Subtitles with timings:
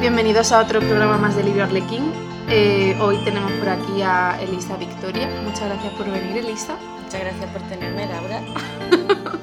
[0.00, 2.12] Bienvenidos a otro programa más de Libro Arlequín.
[2.48, 5.28] Eh, hoy tenemos por aquí a Elisa Victoria.
[5.42, 6.76] Muchas gracias por venir, Elisa.
[7.02, 8.42] Muchas gracias por tenerme, Laura.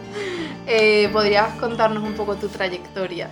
[0.72, 3.32] Eh, ¿Podrías contarnos un poco tu trayectoria?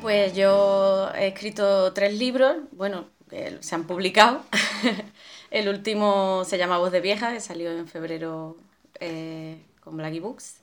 [0.00, 4.40] Pues yo he escrito tres libros, bueno, eh, se han publicado.
[5.50, 8.56] El último se llama Voz de Vieja, que salió en febrero
[9.84, 10.62] con Blacky Books.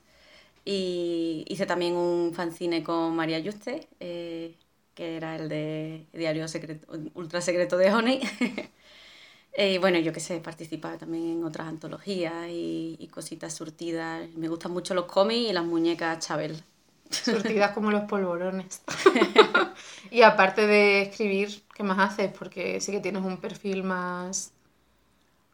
[0.66, 4.56] Y hice también un fanzine con María Yuste, eh,
[4.96, 8.22] que era el de Diario secreto, Ultra Secreto de Honey.
[9.58, 14.28] y bueno, yo que sé, participaba también en otras antologías y, y cositas surtidas.
[14.36, 16.64] Me gustan mucho los cómics y las muñecas Chabel.
[17.10, 18.82] Surtidas como los polvorones.
[20.12, 22.32] y aparte de escribir, ¿qué más haces?
[22.38, 24.52] Porque sí que tienes un perfil más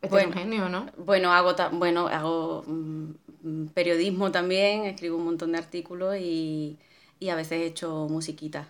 [0.01, 0.87] heterogéneo, ¿no?
[0.97, 6.77] Bueno, hago, bueno, hago mm, periodismo también, escribo un montón de artículos y,
[7.19, 8.67] y a veces he hecho musiquita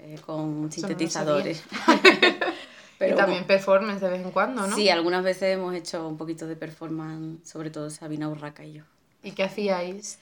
[0.00, 1.62] eh, con sintetizadores.
[3.00, 4.74] y también performance de vez en cuando, ¿no?
[4.74, 8.82] Sí, algunas veces hemos hecho un poquito de performance, sobre todo Sabina Urraca y yo.
[9.22, 10.18] ¿Y qué hacíais?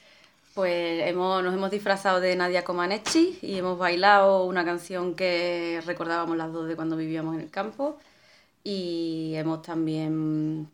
[0.54, 6.36] Pues hemos, nos hemos disfrazado de Nadia Comaneci y hemos bailado una canción que recordábamos
[6.36, 7.98] las dos de cuando vivíamos en el campo.
[8.64, 10.68] Y hemos también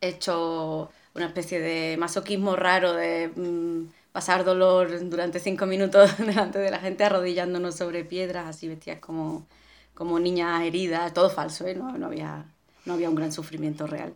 [0.00, 6.70] hecho una especie de masoquismo raro de mm, pasar dolor durante cinco minutos delante de
[6.70, 9.44] la gente arrodillándonos sobre piedras, así vestidas como,
[9.92, 11.74] como niñas heridas, todo falso, ¿eh?
[11.74, 12.46] no, no, había,
[12.84, 14.14] no había un gran sufrimiento real.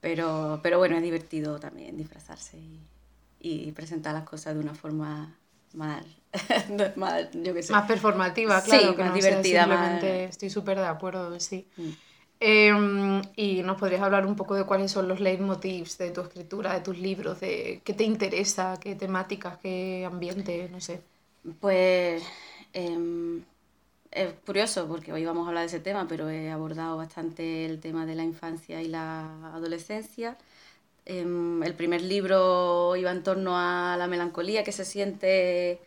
[0.00, 2.80] Pero, pero bueno, es divertido también disfrazarse y,
[3.40, 5.36] y presentar las cosas de una forma
[5.74, 6.02] más,
[6.96, 7.72] más yo qué sé.
[7.74, 8.96] Más performativa, Sí, claro.
[8.96, 11.68] que más no sea divertida, más- Estoy súper de acuerdo, sí.
[11.76, 11.90] Mm.
[12.42, 12.72] Eh,
[13.36, 16.80] y nos podrías hablar un poco de cuáles son los leitmotivs de tu escritura, de
[16.80, 21.02] tus libros, de qué te interesa, qué temáticas, qué ambiente, no sé.
[21.60, 22.22] Pues
[22.72, 23.44] em,
[24.10, 27.80] es curioso porque hoy vamos a hablar de ese tema, pero he abordado bastante el
[27.80, 30.38] tema de la infancia y la adolescencia.
[31.06, 35.80] Em, el primer libro iba en torno a la melancolía que se siente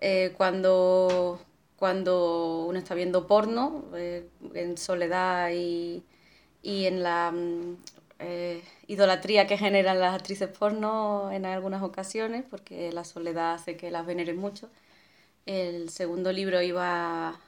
[0.00, 1.40] eh, cuando,
[1.76, 6.04] cuando uno está viendo porno, eh, en soledad y,
[6.62, 7.76] y en la mm,
[8.20, 13.90] eh, idolatría que generan las actrices porno en algunas ocasiones, porque la soledad hace que
[13.90, 14.70] las veneren mucho.
[15.46, 17.40] El segundo libro iba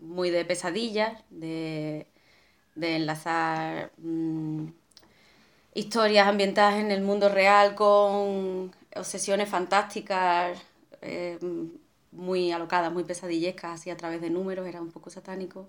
[0.00, 2.06] muy de pesadillas, de,
[2.76, 4.68] de enlazar mm,
[5.74, 10.58] historias ambientadas en el mundo real con obsesiones fantásticas,
[11.02, 11.38] eh,
[12.16, 15.66] muy alocadas, muy pesadillescas, así a través de números, era un poco satánico.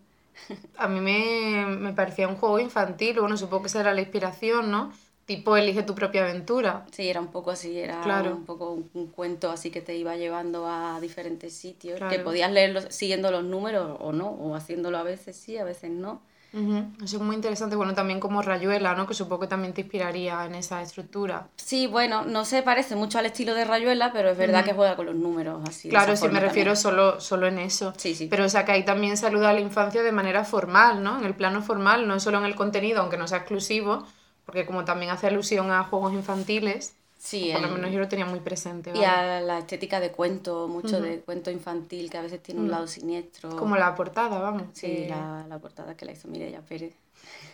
[0.78, 4.72] A mí me, me parecía un juego infantil, bueno, supongo que esa era la inspiración,
[4.72, 4.94] ¿no?
[5.26, 6.86] Tipo, elige tu propia aventura.
[6.92, 8.34] Sí, era un poco así, era Claro.
[8.34, 12.52] un poco un, un cuento así que te iba llevando a diferentes sitios, que podías
[12.52, 16.22] leerlo siguiendo los números o no, o haciéndolo a veces sí, a veces no.
[16.58, 19.06] Ujú, Eso es muy interesante, bueno, también como Rayuela, ¿no?
[19.06, 21.48] Que supongo que también te inspiraría en esa estructura.
[21.56, 24.96] Sí, bueno, no se parece mucho al estilo de Rayuela, pero es verdad que juega
[24.96, 25.90] con los números así.
[25.90, 26.82] Claro, sí, me forma refiero también.
[26.82, 27.94] solo, solo en eso.
[27.98, 28.28] Sí, sí.
[28.28, 31.20] Pero o sea que ahí también saluda a la infancia de manera formal, ¿no?
[31.20, 34.06] En el plano formal, no solo en el contenido, aunque no sea exclusivo,
[34.46, 38.08] porque como también hace alusión a juegos infantiles, Sí, por lo el- menos yo lo
[38.08, 38.92] tenía muy presente.
[38.92, 39.06] y ¿vale?
[39.08, 42.88] a la estética de cuento, mucho de cuento infantil que a veces tiene un lado
[42.88, 43.56] siniestro.
[43.56, 44.64] Como la portada, vamos.
[44.74, 46.94] Sí, que- la, la portada que la hizo Mireia Pérez.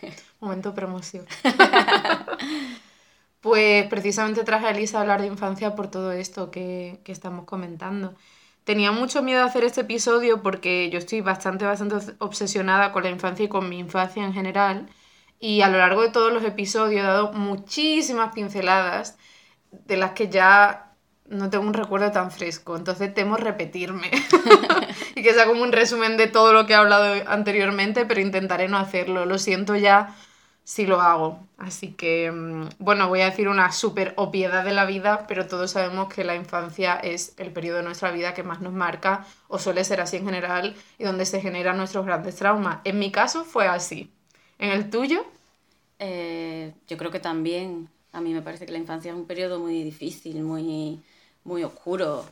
[0.40, 1.26] Momento promoción.
[3.40, 7.44] pues precisamente traje a Elisa a hablar de infancia por todo esto que, que estamos
[7.44, 8.14] comentando.
[8.64, 13.10] Tenía mucho miedo de hacer este episodio porque yo estoy bastante, bastante obsesionada con la
[13.10, 14.88] infancia y con mi infancia en general.
[15.38, 19.18] Y a lo largo de todos los episodios he dado muchísimas pinceladas
[19.86, 20.92] de las que ya
[21.26, 22.76] no tengo un recuerdo tan fresco.
[22.76, 24.10] Entonces temo repetirme.
[25.14, 28.68] y que sea como un resumen de todo lo que he hablado anteriormente, pero intentaré
[28.68, 29.26] no hacerlo.
[29.26, 30.14] Lo siento ya
[30.64, 31.46] si lo hago.
[31.58, 35.70] Así que, mm, bueno, voy a decir una súper obviedad de la vida, pero todos
[35.72, 39.58] sabemos que la infancia es el periodo de nuestra vida que más nos marca, o
[39.58, 42.78] suele ser así en general, y donde se generan nuestros grandes traumas.
[42.84, 44.10] En mi caso fue así.
[44.58, 45.24] ¿En el tuyo?
[45.98, 49.58] Eh, yo creo que también, a mí me parece que la infancia es un periodo
[49.60, 51.00] muy difícil, muy,
[51.44, 52.24] muy oscuro,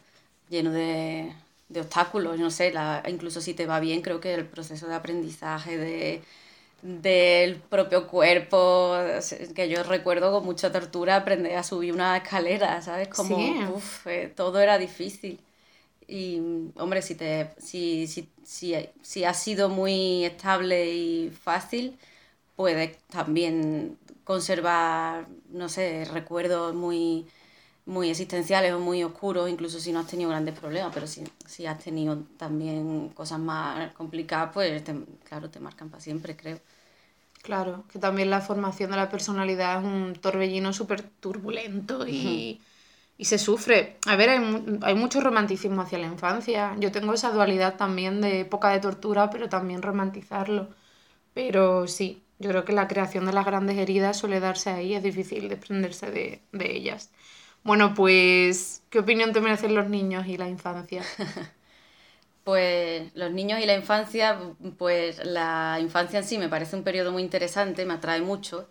[0.49, 1.33] lleno de,
[1.69, 4.95] de obstáculos, no sé, la, incluso si te va bien, creo que el proceso de
[4.95, 6.23] aprendizaje de,
[6.83, 8.95] del propio cuerpo,
[9.55, 13.09] que yo recuerdo con mucha tortura aprender a subir una escalera, ¿sabes?
[13.09, 13.67] Como, Sí.
[13.77, 15.39] uf, eh, todo era difícil.
[16.09, 16.41] Y,
[16.77, 21.97] hombre, si, te, si, si, si, si ha sido muy estable y fácil,
[22.57, 27.27] puedes también conservar, no sé, recuerdos muy
[27.85, 31.67] muy existenciales o muy oscuros, incluso si no has tenido grandes problemas, pero si, si
[31.67, 34.83] has tenido también cosas más complicadas, pues
[35.25, 36.61] claro, te marcan para siempre, creo.
[37.43, 42.61] Claro, que también la formación de la personalidad es un torbellino súper turbulento y,
[43.19, 43.99] y, se sufre.
[44.07, 46.77] A ver, hay, hay, mucho romanticismo hacia la infancia.
[46.79, 50.69] Yo tengo esa dualidad también de época de tortura, pero también romantizarlo.
[51.35, 55.03] Pero sí, yo creo que la creación de las grandes heridas suele darse ahí, es
[55.03, 57.11] difícil desprenderse de, de ellas.
[57.65, 61.03] Bueno, pues, ¿qué opinión te merecen los niños y la infancia?
[62.45, 64.37] Pues los niños y la infancia,
[64.77, 68.69] pues la infancia en sí me parece un periodo muy interesante, me atrae mucho.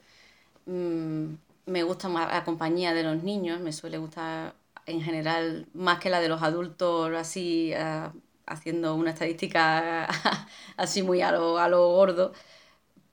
[0.66, 1.36] Mm,
[1.68, 4.56] me gusta más la compañía de los niños, me suele gustar
[4.88, 8.14] en general más que la de los adultos, así ah,
[8.48, 10.08] haciendo una estadística
[10.78, 12.34] así muy a lo, a lo gordo.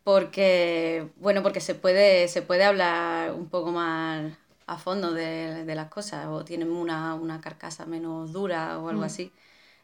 [0.08, 4.32] Porque, bueno, porque se puede, se puede hablar un poco más
[4.66, 9.02] a fondo de, de las cosas o tienen una, una, carcasa menos dura o algo
[9.02, 9.04] mm.
[9.04, 9.30] así.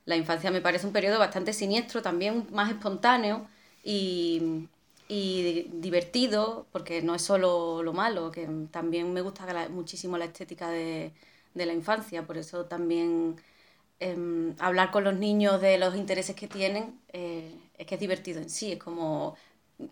[0.06, 3.46] La infancia me parece un periodo bastante siniestro, también más espontáneo
[3.82, 4.66] y,
[5.08, 10.70] y divertido, porque no es solo lo malo, que también me gusta muchísimo la estética
[10.70, 11.12] de,
[11.52, 13.36] de la infancia, por eso también
[14.00, 18.40] eh, hablar con los niños de los intereses que tienen eh, es que es divertido
[18.40, 19.36] en sí, es como,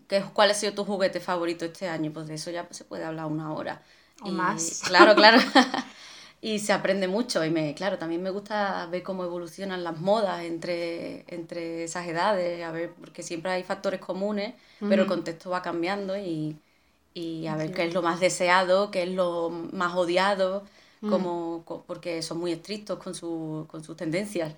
[0.07, 2.11] ¿qué, ¿cuál ha sido tu juguete favorito este año?
[2.13, 3.81] Pues de eso ya se puede hablar una hora
[4.21, 4.81] o más.
[4.85, 5.39] Claro, claro.
[6.41, 10.43] y se aprende mucho y me, claro, también me gusta ver cómo evolucionan las modas
[10.43, 14.53] entre, entre esas edades, a ver, porque siempre hay factores comunes,
[14.87, 16.57] pero el contexto va cambiando y,
[17.13, 20.65] y a ver qué es lo más deseado, qué es lo más odiado,
[21.05, 24.53] como, porque son muy estrictos con, su, con sus tendencias.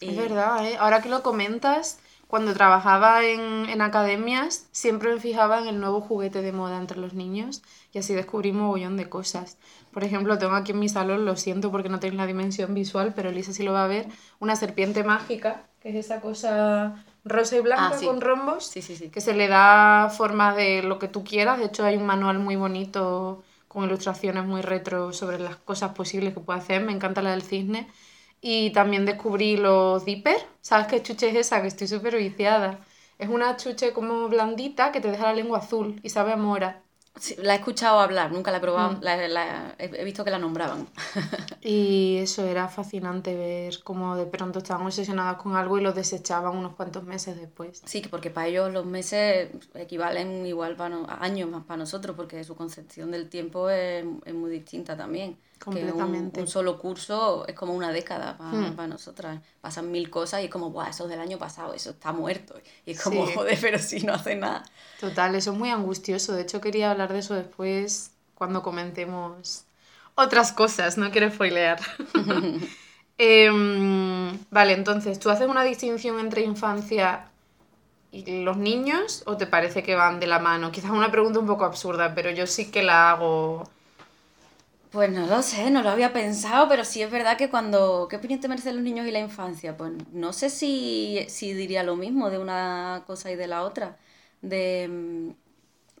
[0.00, 0.76] Es verdad, ¿eh?
[0.78, 6.02] ahora que lo comentas, cuando trabajaba en, en, academias, siempre me fijaba en el nuevo
[6.02, 9.56] juguete de moda entre los niños y así descubrí un mogollón de cosas.
[9.92, 13.14] Por ejemplo, tengo aquí en mi salón, lo siento porque no tenéis la dimensión visual,
[13.16, 14.08] pero Elisa sí lo va a ver,
[14.40, 18.94] una serpiente mágica, que es esa cosa rosa y blanca ah, con rombos, sí, sí,
[18.94, 19.08] sí.
[19.08, 21.58] que se le da forma de lo que tú quieras.
[21.58, 26.34] De hecho, hay un manual muy bonito con ilustraciones muy retro sobre las cosas posibles
[26.34, 26.82] que puede hacer.
[26.82, 27.88] Me encanta la del cisne
[28.40, 30.38] y también descubrí los dipper.
[30.60, 31.60] ¿Sabes qué chuche es esa?
[31.60, 32.80] Que estoy súper viciada.
[33.18, 36.82] Es una chuche como blandita que te deja la lengua azul y sabe a mora.
[37.38, 39.00] la he escuchado hablar, nunca la he probado, mm.
[39.02, 40.86] la, he visto que la nombraban.
[41.60, 46.56] y eso era fascinante ver cómo de pronto estaban obsesionadas con algo y lo desechaban
[46.56, 47.82] unos cuantos meses después.
[47.84, 52.44] Sí, porque para ellos los meses equivalen igual para a años más para nosotros, porque
[52.44, 55.36] su concepción del tiempo es, es muy distinta también.
[55.62, 56.40] Completamente.
[56.40, 59.40] un, solo curso es como una década para, para nosotras.
[59.60, 62.54] Pasan mil cosas y es como, Buah, eso es del año pasado, eso está muerto.
[62.86, 64.64] Y es como, joder, pero si no hace nada.
[65.00, 66.32] Total, eso es muy angustioso.
[66.32, 69.64] De hecho, quería hablar de eso después cuando comentemos
[70.14, 71.80] otras cosas, no quiero spoilear.
[73.20, 77.30] Em, vale, entonces, ¿tú haces una distinción entre infancia
[78.12, 80.70] y los niños o te parece que van de la mano?
[80.70, 83.68] Quizás una pregunta un poco absurda, pero yo sí que la hago
[84.90, 88.06] pues no lo sé, no lo había pensado, pero sí es verdad que cuando...
[88.08, 89.76] ¿Qué opinión te merecen los niños y la infancia?
[89.76, 93.98] Pues no sé si, si diría lo mismo de una cosa y de la otra.
[94.42, 95.30] De, mm,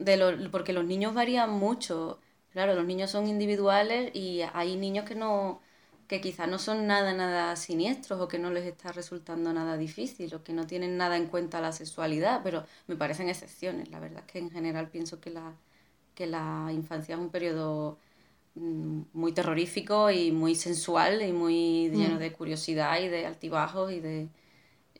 [0.04, 2.20] de lo, porque los niños varían mucho.
[2.52, 5.60] Claro, los niños son individuales y hay niños que no
[6.08, 10.34] que quizás no son nada, nada siniestros o que no les está resultando nada difícil
[10.34, 13.90] o que no tienen nada en cuenta la sexualidad, pero me parecen excepciones.
[13.90, 15.54] La verdad es que en general pienso que la,
[16.14, 17.98] que la infancia es un periodo
[18.54, 22.18] muy terrorífico y muy sensual y muy lleno mm.
[22.18, 24.28] de curiosidad y de altibajos y de...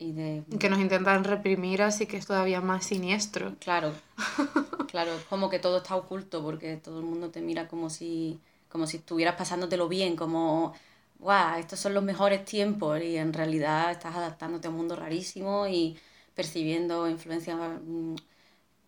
[0.01, 0.45] Y de...
[0.61, 3.57] Que nos intentan reprimir, así que es todavía más siniestro.
[3.59, 3.93] Claro,
[4.89, 8.39] claro, es como que todo está oculto porque todo el mundo te mira como si,
[8.69, 10.73] como si estuvieras pasándotelo bien, como,
[11.19, 15.67] guau, estos son los mejores tiempos y en realidad estás adaptándote a un mundo rarísimo
[15.67, 15.99] y
[16.33, 18.15] percibiendo influencias mm,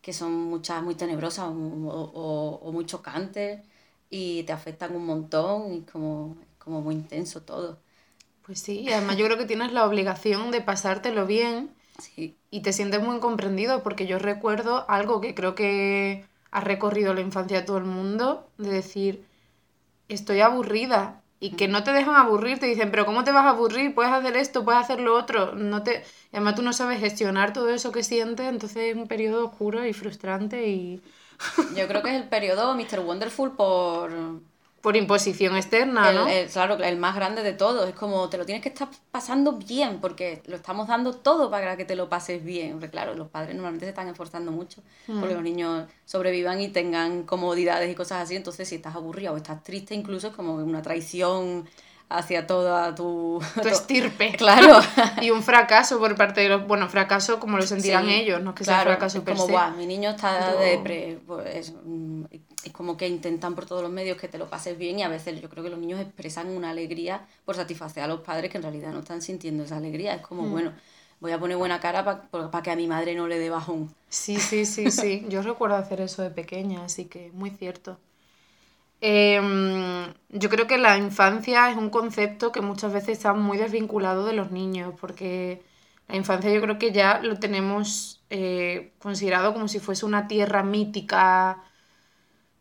[0.00, 3.62] que son muchas muy tenebrosas o, o, o muy chocantes
[4.10, 7.80] y te afectan un montón y como, como muy intenso todo.
[8.44, 11.74] Pues sí, y además yo creo que tienes la obligación de pasártelo bien
[12.50, 17.20] y te sientes muy comprendido porque yo recuerdo algo que creo que ha recorrido la
[17.20, 19.26] infancia de todo el mundo, de decir,
[20.08, 23.50] estoy aburrida y que no te dejan aburrir, te dicen, pero ¿cómo te vas a
[23.50, 23.94] aburrir?
[23.94, 26.04] Puedes hacer esto, puedes hacer lo otro, no te...
[26.32, 29.92] además tú no sabes gestionar todo eso que sientes, entonces es un periodo oscuro y
[29.94, 31.02] frustrante y
[31.76, 33.00] yo creo que es el periodo Mr.
[33.00, 34.10] Wonderful por,
[34.80, 36.26] por imposición externa, ¿no?
[36.52, 37.88] claro, el más grande de todos.
[37.88, 41.76] Es como te lo tienes que estar pasando bien, porque lo estamos dando todo para
[41.76, 42.72] que te lo pases bien.
[42.72, 45.34] Porque claro, los padres normalmente se están esforzando mucho porque mm.
[45.34, 48.36] los niños sobrevivan y tengan comodidades y cosas así.
[48.36, 51.66] Entonces, si estás aburrido o estás triste, incluso es como una traición
[52.10, 54.34] hacia toda tu, tu estirpe.
[54.36, 54.80] Claro.
[55.22, 56.66] y un fracaso por parte de los.
[56.66, 59.86] Bueno, fracaso como lo sentirán ellos, no es que sea fracaso es como, guau, mi
[59.86, 61.18] niño está de depre.
[61.26, 62.24] Pues, mm,
[62.64, 65.08] es como que intentan por todos los medios que te lo pases bien y a
[65.08, 68.58] veces yo creo que los niños expresan una alegría por satisfacer a los padres que
[68.58, 70.14] en realidad no están sintiendo esa alegría.
[70.14, 70.50] Es como, mm.
[70.50, 70.72] bueno,
[71.20, 73.94] voy a poner buena cara para que a mi madre no le dé bajón.
[74.08, 75.24] Sí, sí, sí, sí.
[75.28, 77.98] Yo recuerdo hacer eso de pequeña, así que muy cierto.
[79.00, 84.26] Em, yo creo que la infancia es un concepto que muchas veces está muy desvinculado
[84.26, 85.62] de los niños, porque
[86.08, 90.62] la infancia yo creo que ya lo tenemos eh, considerado como si fuese una tierra
[90.62, 91.62] mítica,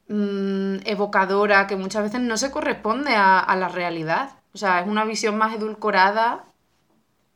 [0.08, 4.32] mm, evocadora, que muchas veces no se corresponde a, a la realidad.
[4.54, 6.46] O sea, es una visión más edulcorada,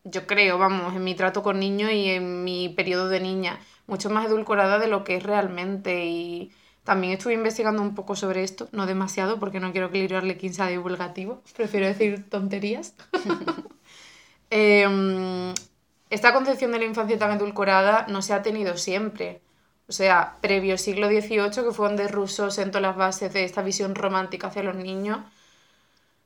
[0.03, 4.10] yo creo, vamos, en mi trato con niños y en mi periodo de niña, mucho
[4.10, 6.51] más edulcorada de lo que es realmente y
[6.84, 10.54] también estuve investigando un poco sobre esto, no demasiado porque no quiero que Lirio Arlequín
[10.54, 12.96] sea divulgativo, prefiero decir tonterías.
[14.56, 15.52] Em,
[16.12, 19.42] esta concepción de la infancia tan edulcorada no se ha tenido siempre.
[19.88, 23.96] O sea, previo siglo XVIII, que fue donde Rousseau sentó las bases de esta visión
[23.96, 25.20] romántica hacia los niños,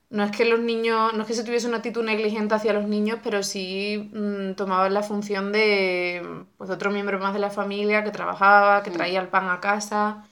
[0.10, 2.88] no es que los niños, no es que se tuviese una actitud negligente hacia los
[2.88, 8.04] niños, pero sí mm, tomaban la función de pues, otro miembro más de la familia
[8.04, 10.26] que trabajaba, que traía el pan a casa.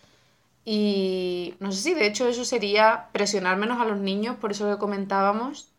[0.66, 4.70] Y no sé si de hecho eso sería presionar menos a los niños, por eso
[4.70, 5.70] que comentábamos.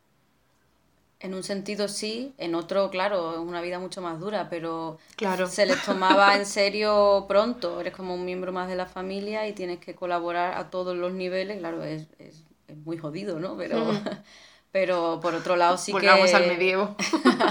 [1.18, 5.48] En un sentido sí, en otro, claro, es una vida mucho más dura, pero claro.
[5.48, 7.80] se les tomaba en serio pronto.
[7.80, 11.12] Eres como un miembro más de la familia y tienes que colaborar a todos los
[11.12, 11.58] niveles.
[11.58, 13.56] Claro, es, es, es muy jodido, ¿no?
[13.56, 13.82] Pero,
[14.70, 15.98] pero por otro lado sí que...
[15.98, 16.94] Volvamos al medievo.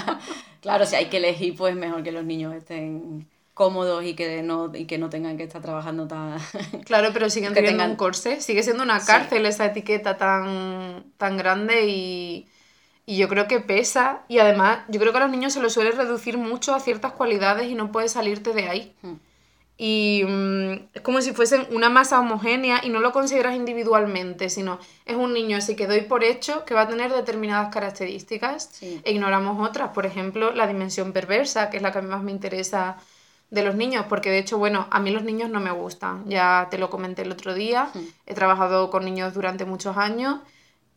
[0.61, 4.71] claro, si hay que elegir, pues mejor que los niños estén cómodos y que no
[4.75, 6.37] y que no tengan que estar trabajando tan
[6.85, 11.87] claro pero siguen teniendo un corsé sigue siendo una cárcel esa etiqueta tan tan grande
[11.87, 12.47] y,
[13.05, 14.21] y yo creo que pesa.
[14.27, 17.13] Y además yo creo que a los niños se los suele reducir mucho a ciertas
[17.13, 18.93] cualidades y no puedes salirte de ahí.
[19.01, 19.15] Hmm.
[19.77, 24.79] y mm, es como si fuesen una masa homogénea y no lo consideras individualmente sino
[25.05, 29.11] es un niño así que doy por hecho que va a tener determinadas características e
[29.11, 29.89] ignoramos otras.
[29.91, 32.97] Por ejemplo la dimensión perversa que es la que a mí más me interesa
[33.49, 36.67] de los niños, porque de hecho, bueno, a mí los niños no me gustan, ya
[36.69, 37.89] te lo comenté el otro día,
[38.25, 40.39] he trabajado con niños durante muchos años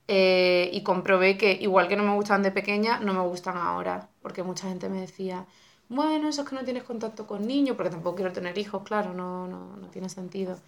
[0.08, 4.08] eh, y comprobé que igual que no me gustaban de pequeña, no me gustan ahora,
[4.22, 5.46] porque mucha gente me decía,
[5.88, 9.14] bueno, eso es que no tienes contacto con niños, porque tampoco quiero tener hijos, claro,
[9.14, 10.58] no, no, no tiene sentido.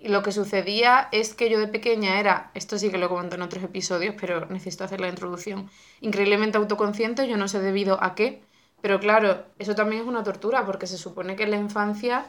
[0.00, 3.34] Y lo que sucedía es que yo de pequeña era, esto sí que lo comento
[3.34, 5.68] en otros episodios, pero necesito hacer la introducción,
[6.00, 8.40] increíblemente autoconsciente, yo no sé debido a qué,
[8.80, 12.26] pero claro, eso también es una tortura porque se supone que en la infancia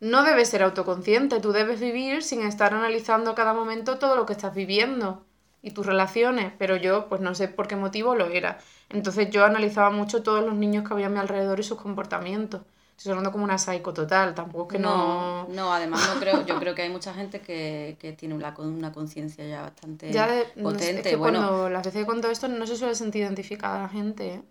[0.00, 4.26] no debes ser autoconsciente, tú debes vivir sin estar analizando a cada momento todo lo
[4.26, 5.24] que estás viviendo
[5.60, 8.58] y tus relaciones, pero yo pues no sé por qué motivo lo era.
[8.90, 12.62] Entonces yo analizaba mucho todos los niños que había a mi alrededor y sus comportamientos.
[12.96, 15.46] Estoy hablando como una psycho total, tampoco es que no...
[15.48, 18.92] No, además no creo, yo creo que hay mucha gente que, que tiene una, una
[18.92, 20.12] conciencia ya bastante
[20.60, 21.00] potente.
[21.00, 23.88] Es que bueno, cuando las veces que cuento esto no se suele sentir identificada la
[23.88, 24.34] gente.
[24.34, 24.42] ¿eh?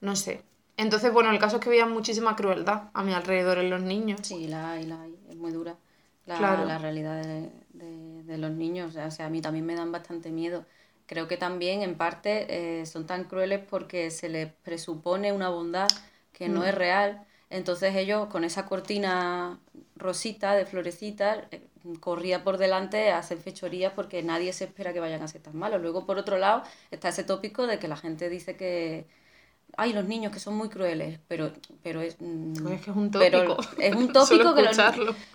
[0.00, 0.42] No sé.
[0.76, 4.20] Entonces, bueno, el caso es que veía muchísima crueldad a mi alrededor en los niños.
[4.22, 5.16] Sí, la hay, la hay.
[5.28, 5.76] Es muy dura
[6.26, 7.50] la, la realidad de,
[8.24, 8.94] de, los niños.
[8.94, 10.64] O sea, a mí también me dan bastante miedo.
[11.06, 15.88] Creo que también, en parte, eh, son tan crueles porque se les presupone una bondad
[16.32, 16.64] que no mm.
[16.64, 17.26] es real.
[17.50, 19.58] Entonces ellos, con esa cortina
[19.96, 21.66] rosita de florecitas, eh,
[21.98, 25.80] corría por delante, hacen fechorías porque nadie se espera que vayan a ser tan malos.
[25.80, 29.06] Luego, por otro lado, está ese tópico de que la gente dice que
[29.78, 31.52] ay, los niños que son muy crueles, pero,
[31.84, 32.16] pero es...
[32.18, 33.56] Mm, es que es un tópico.
[33.78, 34.64] es un tópico que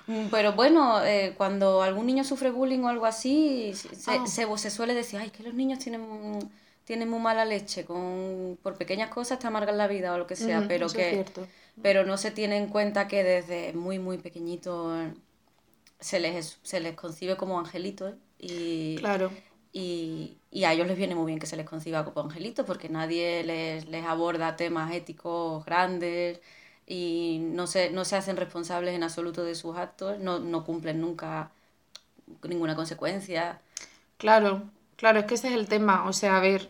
[0.07, 3.71] mm, Pero bueno, eh, cuando algún niño sufre bullying o algo así,
[4.07, 4.25] ah.
[4.27, 6.39] se, se, suele decir, ay, que los niños tienen,
[6.83, 10.35] tienen muy mala leche, con, por pequeñas cosas te amargan la vida o lo que
[10.35, 11.25] sea, pero que...
[11.81, 14.93] Pero no se tiene en cuenta que desde muy, muy pequeñito
[15.99, 18.97] se les, se les concibe como angelitos y...
[18.97, 19.31] Claro
[19.73, 22.89] y, y, a ellos les viene muy bien que se les conciba como angelitos porque
[22.89, 26.39] nadie les, les aborda temas éticos grandes
[26.85, 31.01] y no se, no se hacen responsables en absoluto de sus actos, no, no cumplen
[31.01, 31.51] nunca
[32.43, 33.61] ninguna consecuencia.
[34.17, 34.63] Claro,
[34.95, 36.07] claro, es que ese es el tema.
[36.07, 36.69] O sea, a ver,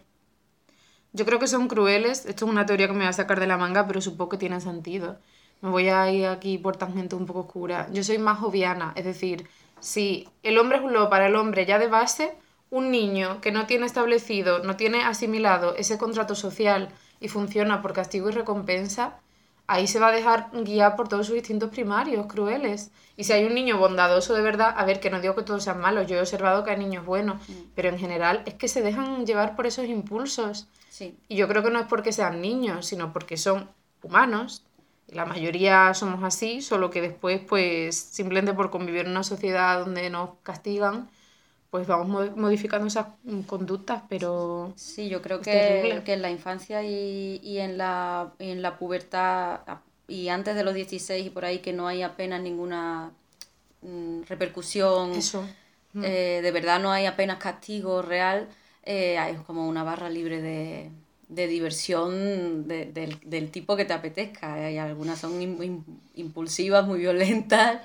[1.14, 2.26] yo creo que son crueles.
[2.26, 4.38] Esto es una teoría que me va a sacar de la manga, pero supongo que
[4.38, 5.18] tiene sentido.
[5.62, 7.88] Me voy a ir aquí por tangente un poco oscura.
[7.92, 9.48] Yo soy más joviana, es decir,
[9.80, 12.34] si el hombre es un lobo para el hombre ya de base,
[12.74, 16.90] un niño que no tiene establecido, no tiene asimilado ese contrato social
[17.20, 19.20] y funciona por castigo y recompensa,
[19.68, 22.90] ahí se va a dejar guiar por todos sus instintos primarios, crueles.
[23.16, 25.64] Y si hay un niño bondadoso de verdad, a ver, que no digo que todos
[25.64, 27.54] sean malos, yo he observado que hay niños buenos, mm.
[27.76, 30.68] pero en general es que se dejan llevar por esos impulsos.
[30.90, 31.16] Sí.
[31.28, 33.70] Y yo creo que no es porque sean niños, sino porque son
[34.02, 34.64] humanos.
[35.10, 40.10] La mayoría somos así, solo que después, pues, simplemente por convivir en una sociedad donde
[40.10, 41.08] nos castigan,
[41.74, 43.08] pues vamos modificando esas
[43.48, 44.74] conductas, pero...
[44.76, 49.62] Sí, yo creo que, que, en la infancia y, y en, la, en la pubertad
[50.08, 53.10] y antes de los 16 y por ahí que no hay apenas ninguna
[53.82, 55.50] mm, repercusión, Eso.
[55.94, 56.04] Mm.
[56.04, 58.50] Eh, de verdad no hay apenas castigo real,
[58.84, 60.92] eh, es como una barra libre de,
[61.28, 64.54] de diversión del, del, tipo que te apetezca.
[64.54, 65.42] Hay algunas son
[66.14, 67.82] impulsivas, muy violentas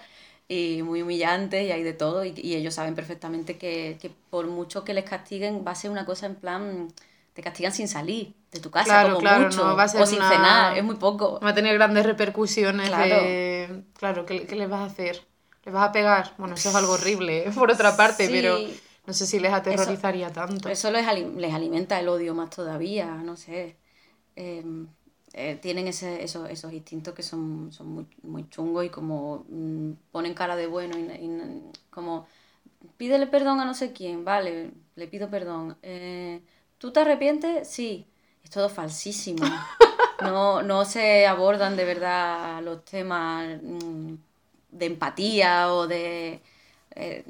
[0.49, 4.47] y muy humillantes y hay de todo y, y ellos saben perfectamente que, que, por
[4.47, 6.89] mucho que les castiguen va a ser una cosa en plan
[7.35, 11.39] te castigan sin salir de tu casa como mucho o sin cenar es muy poco.
[11.41, 13.83] Va a tener grandes repercusiones claro, de...
[13.99, 14.25] claro.
[14.25, 15.23] ¿qué, ¿qué, les vas a hacer
[15.65, 18.59] les vas a pegar bueno eso es algo horrible por otra parte pero
[19.07, 20.69] no sé si les aterrorizaría tanto.
[20.71, 23.77] eso les, les alimenta el odio más todavía no sé.
[24.37, 24.65] Eh,
[25.41, 29.93] eh, tienen ese, esos, esos instintos que son, son muy, muy chungos y como mm,
[30.11, 32.27] ponen cara de bueno y, como
[32.97, 35.77] pídele perdón a no sé quién, vale, le pido perdón.
[35.83, 36.43] Eh,
[36.79, 37.69] ¿Tú te arrepientes?
[37.69, 38.05] Sí.
[38.43, 39.45] Es todo falsísimo.
[40.21, 44.15] No, no se abordan de verdad los temas mm,
[44.73, 46.43] de empatía o de...
[46.97, 47.25] Eh,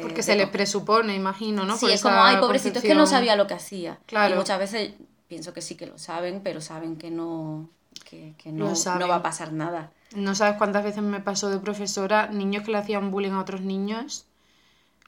[0.00, 1.76] Porque se les presupone, imagino, ¿no?
[1.76, 3.98] Sí, es como, ay, pobrecito, es que no sabía lo que hacía.
[4.06, 4.34] Claro.
[4.34, 4.94] Y muchas veces
[5.32, 7.70] pienso que sí que lo saben, pero saben que no,
[8.04, 9.90] que, no, no, va a pasar nada.
[10.14, 13.62] No sabes cuántas veces me pasó de profesora niños que le hacían bullying a otros
[13.62, 14.26] niños.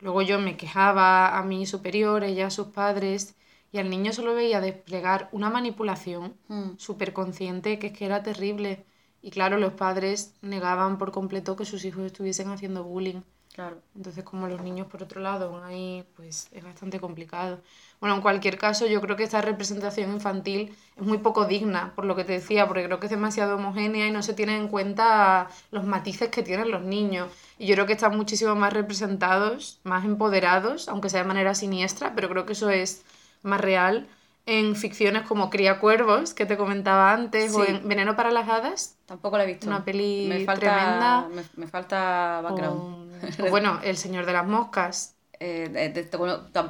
[0.01, 3.35] Luego yo me quejaba a mi superior, ella a sus padres,
[3.71, 6.79] y al niño solo veía desplegar una manipulación mm.
[6.79, 8.87] súper consciente que es que era terrible.
[9.21, 13.21] Y claro, los padres negaban por completo que sus hijos estuviesen haciendo bullying.
[13.55, 13.81] Claro.
[13.95, 17.61] Entonces, como los niños, por otro lado, ahí, pues es bastante complicado.
[18.01, 22.05] Bueno, en cualquier caso, yo creo que esta representación infantil es muy poco digna, por
[22.05, 24.69] lo que te decía, porque creo que es demasiado homogénea y no se tienen en
[24.69, 27.31] cuenta los matices que tienen los niños.
[27.57, 32.13] Y yo creo que están muchísimo más representados, más empoderados, aunque sea de manera siniestra,
[32.17, 33.05] pero creo que eso es
[33.45, 34.09] más real
[34.47, 38.97] en ficciones como Cría Cuervos, que te comentaba antes, o en Veneno para las Hadas.
[39.07, 39.67] Tampoco la he visto.
[39.67, 41.29] Una peli me falta, tremenda.
[41.57, 43.49] Me, falta background.
[43.51, 45.13] bueno, El Señor de las Moscas.
[45.41, 46.09] Eh,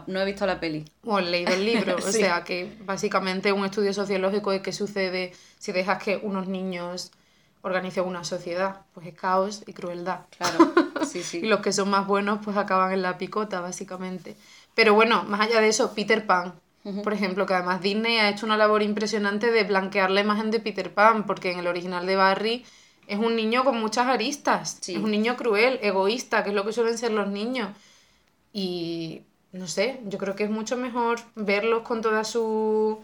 [0.06, 0.84] no he visto la peli.
[1.04, 1.96] O he leído el libro.
[1.98, 7.12] O sea, que básicamente un estudio sociológico de qué sucede si dejas que unos niños
[7.60, 8.80] organicen una sociedad.
[8.94, 10.20] Pues es caos y crueldad.
[10.36, 10.72] Claro,
[11.06, 11.40] sí, sí.
[11.40, 14.34] y los que son más buenos pues acaban en la picota, básicamente.
[14.74, 16.54] Pero bueno, más allá de eso, Peter Pan
[17.02, 20.60] por ejemplo, que además Disney ha hecho una labor impresionante de blanquear la imagen de
[20.60, 22.64] Peter Pan, porque en el original de Barry
[23.06, 26.72] es un niño con muchas aristas, es un niño cruel, egoísta, que es lo que
[26.72, 27.70] suelen ser los niños.
[28.52, 33.00] Y no sé, yo creo que es mucho mejor verlos con toda su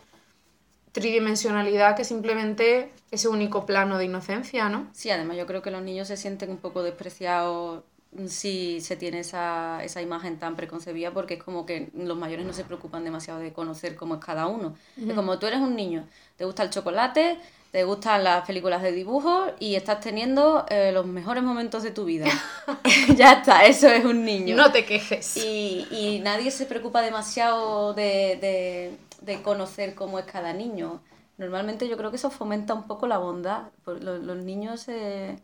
[0.93, 4.89] tridimensionalidad que simplemente ese único plano de inocencia, ¿no?
[4.93, 7.85] Sí, además yo creo que los niños se sienten un poco despreciados
[8.27, 12.53] si se tiene esa, esa imagen tan preconcebida porque es como que los mayores no
[12.53, 14.75] se preocupan demasiado de conocer cómo es cada uno.
[14.97, 17.39] Es como tú eres un niño, te gusta el chocolate,
[17.71, 22.05] te gustan las películas de dibujos y estás teniendo eh, los mejores momentos de tu
[22.05, 22.27] vida.
[23.17, 24.57] ya está, eso es un niño.
[24.57, 25.37] No te quejes.
[25.37, 31.01] Y, y nadie se preocupa demasiado de, de, de, conocer cómo es cada niño.
[31.39, 33.69] Normalmente yo creo que eso fomenta un poco la bondad.
[33.87, 35.39] Los, los niños se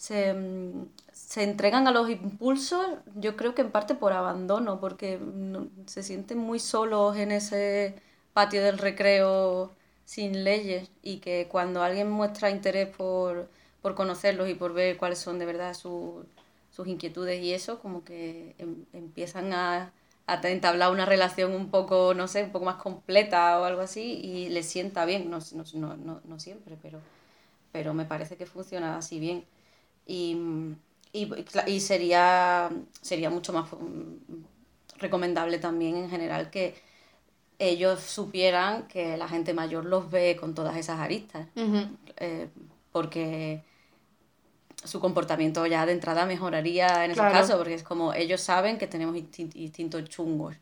[0.00, 0.86] se, mm,
[1.28, 5.18] se, entregan a los impulsos, yo creo que en parte por abandono, porque
[5.86, 7.94] se sienten muy solos en ese
[8.32, 9.72] patio del recreo
[10.04, 13.48] sin leyes y que cuando alguien muestra interés por,
[13.82, 16.26] por conocerlos y por ver cuáles son de verdad sus
[16.86, 19.92] inquietudes y eso, como que em, empiezan a,
[20.26, 24.20] a entablar una relación un poco, no sé, un poco más completa o algo así
[24.22, 25.38] y les sienta bien, no,
[25.74, 27.00] no, no, no siempre, pero,
[27.72, 29.44] pero me parece que funciona así bien.
[30.06, 30.76] Y,
[31.12, 32.70] y, sería,
[33.00, 33.68] sería mucho más
[34.98, 36.74] recomendable también en general que
[37.58, 41.46] ellos supieran que la gente mayor los ve con todas esas aristas.
[42.16, 42.48] Eh,
[42.92, 43.62] porque
[44.84, 48.86] su comportamiento ya de entrada mejoraría en ese caso, porque es como ellos saben que
[48.86, 50.56] tenemos instintos chungos.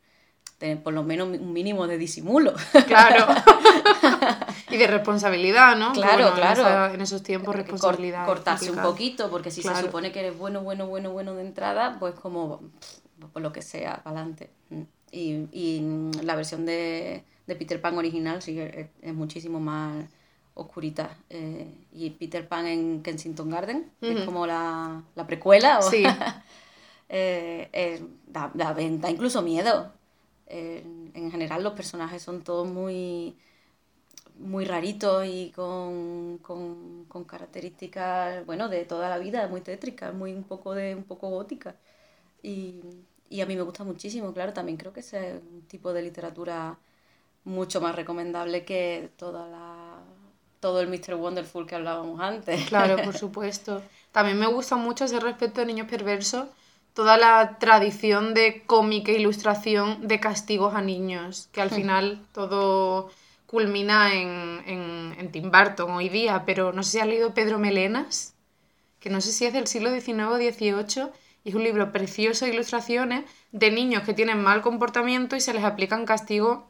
[0.82, 2.52] Por lo menos un mínimo de disimulo.
[2.86, 3.26] Claro.
[4.70, 5.92] y Y de responsabilidad, ¿no?
[5.92, 6.60] Claro, Bueno, en claro.
[6.62, 8.26] esa- En, esos tiempos, responsabilidad.
[8.26, 11.96] cortarse un poquito, porque si se supone que eres bueno, bueno, bueno, bueno de entrada,
[11.98, 14.50] pues como pff, por lo que sea, para adelante.
[15.10, 20.04] Y, y mm, la versión de, de Peter Pan original sí es, es muchísimo más
[20.54, 21.16] oscurita.
[21.30, 26.04] eh, y Peter Pan en Kensington Garden, que es como la, la precuela, o- Sí.
[27.08, 29.92] eh, eh, da, da- da incluso miedo.
[30.48, 30.84] Eh,
[31.14, 33.36] en general los personajes son todos muy
[34.38, 40.32] muy raritos y con, con, con características, bueno, de toda la vida, muy tétricas, muy
[40.32, 41.74] un poco de un poco góticas.
[42.42, 42.82] Y,
[43.30, 46.78] y a mí me gusta muchísimo, claro, también creo que es un tipo de literatura
[47.44, 50.02] mucho más recomendable que toda la,
[50.60, 51.16] todo el Mr.
[51.16, 52.60] Wonderful que hablábamos antes.
[52.64, 53.82] Claro, por supuesto.
[54.12, 56.48] También me gusta mucho ese respecto de Niños Perversos,
[56.98, 63.08] toda la tradición de cómic e ilustración de castigos a niños, que al final todo
[63.46, 67.60] culmina en, en, en Tim Burton hoy día, pero no sé si has leído Pedro
[67.60, 68.34] Melenas,
[68.98, 71.10] que no sé si es del siglo XIX o XVIII,
[71.44, 75.54] y es un libro precioso de ilustraciones de niños que tienen mal comportamiento y se
[75.54, 76.64] les aplican castigos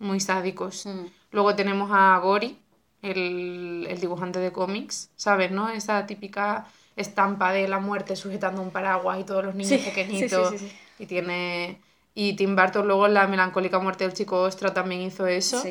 [0.00, 0.86] muy sádicos.
[0.86, 1.06] Mm.
[1.30, 2.58] Luego tenemos a Gori,
[3.00, 5.52] el, el dibujante de cómics, ¿sabes?
[5.52, 5.68] ¿No?
[5.68, 6.66] Esa típica
[6.96, 10.50] estampa de la muerte sujetando un paraguas y todos los niños Sí, pequeñitos.
[10.50, 10.76] sí, sí, sí.
[10.98, 11.80] Y tiene.
[12.14, 15.62] Y Tim Burton luego en la melancólica muerte del chico Ostra también hizo eso.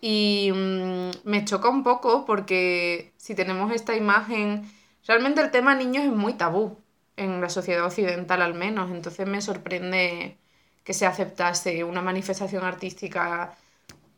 [0.00, 4.70] Y mm, me choca un poco porque si tenemos esta imagen,
[5.06, 6.78] realmente el tema niños es muy tabú
[7.16, 10.38] en la sociedad occidental al menos, entonces me sorprende
[10.84, 13.56] que se aceptase una manifestación artística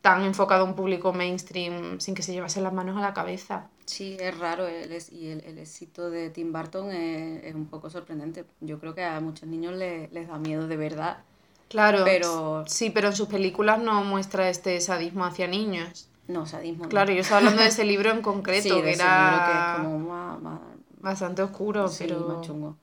[0.01, 3.69] tan enfocada a un público mainstream sin que se llevase las manos a la cabeza.
[3.85, 7.89] Sí, es raro el, y el, el éxito de Tim Burton es, es un poco
[7.89, 8.45] sorprendente.
[8.61, 11.17] Yo creo que a muchos niños le- les da miedo de verdad.
[11.69, 16.09] Claro, Pero- sí, pero en sus películas no muestra este sadismo hacia niños.
[16.27, 16.83] No, sadismo.
[16.85, 16.89] no.
[16.89, 19.45] Claro, yo estaba hablando de ese libro en concreto, sí, que de ese era libro
[19.45, 20.59] que es como más, más,
[20.99, 22.19] bastante oscuro, sí, pero...
[22.27, 22.75] más chungo.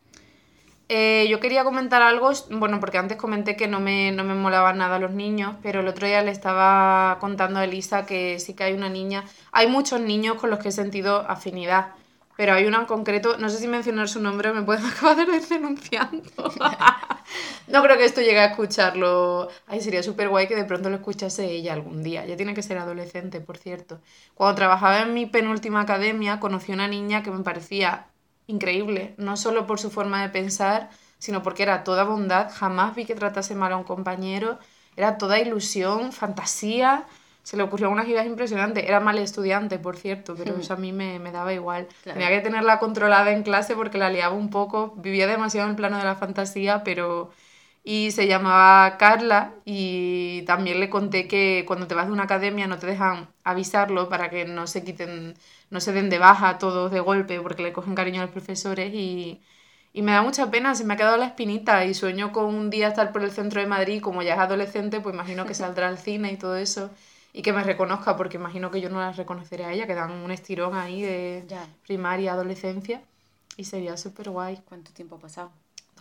[0.95, 4.77] Eh, yo quería comentar algo, bueno, porque antes comenté que no me, no me molaban
[4.77, 8.65] nada los niños, pero el otro día le estaba contando a Elisa que sí que
[8.65, 11.95] hay una niña, hay muchos niños con los que he sentido afinidad,
[12.37, 15.41] pero hay una en concreto, no sé si mencionar su nombre, me pueden acabar de
[15.41, 16.31] denunciando.
[17.69, 19.49] no creo que esto llegue a escucharlo.
[19.67, 22.27] Ay, sería súper guay que de pronto lo escuchase ella algún día.
[22.27, 24.01] Ya tiene que ser adolescente, por cierto.
[24.35, 28.12] Cuando trabajaba en mi penúltima academia, conocí una niña que me parecía
[28.47, 33.05] increíble, no solo por su forma de pensar, sino porque era toda bondad, jamás vi
[33.05, 34.59] que tratase mal a un compañero,
[34.97, 37.07] era toda ilusión, fantasía,
[37.43, 40.93] se le ocurrió unas ideas impresionantes, era mal estudiante, por cierto, pero eso a mí
[40.93, 41.89] me, me daba igual.
[42.03, 42.19] Claro.
[42.19, 45.77] Tenía que tenerla controlada en clase porque la liaba un poco, vivía demasiado en el
[45.77, 47.31] plano de la fantasía, pero...
[47.85, 52.67] Y se llamaba Carla y también le conté que cuando te vas de una academia
[52.69, 55.35] no te dejan avisarlo para que no se quiten,
[55.71, 58.93] no se den de baja todos de golpe porque le cogen cariño a los profesores
[58.95, 59.43] y,
[59.93, 62.71] y me da mucha pena, se me ha quedado la espinita y sueño con un
[62.71, 65.89] día estar por el centro de Madrid, como ya es adolescente, pues imagino que saldrá
[65.89, 66.91] al cine y todo eso
[67.33, 70.11] y que me reconozca porque imagino que yo no la reconoceré a ella, que dan
[70.13, 71.67] un estirón ahí de Ya.
[71.87, 73.03] primaria, adolescencia
[73.57, 74.59] y sería súper guay.
[74.69, 75.51] ¿Cuánto tiempo ha pasado?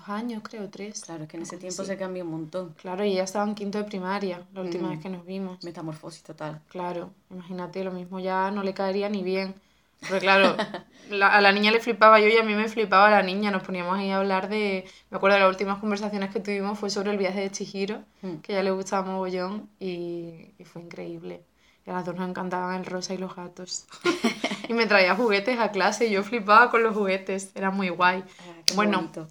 [0.02, 1.02] Dos años, creo, tres.
[1.06, 1.92] Claro, es que en ese tiempo así.
[1.92, 2.74] se cambió un montón.
[2.82, 4.92] Claro, y ella estaba en quinto de primaria, la última Mm.
[4.92, 5.64] vez que nos vimos.
[5.64, 6.60] Metamorfosis total.
[6.70, 9.54] Claro, imagínate, lo mismo ya no le caería ni bien.
[10.00, 10.56] Porque claro,
[11.12, 13.52] la- a la niña le flipaba yo y a mí me flipaba la niña.
[13.52, 14.86] Nos poníamos ahí a hablar de...
[15.12, 18.38] Me acuerdo de las últimas conversaciones que tuvimos fue sobre el viaje de Chihiro, Mm.
[18.38, 21.44] que a ella le gustaba mogollón y, y fue increíble.
[21.86, 23.86] Y a las dos nos encantaban el rosa y los gatos.
[24.70, 28.24] y me traía juguetes a clase y yo flipaba con los juguetes, era muy guay.
[28.40, 29.28] Ah, bueno, bonito.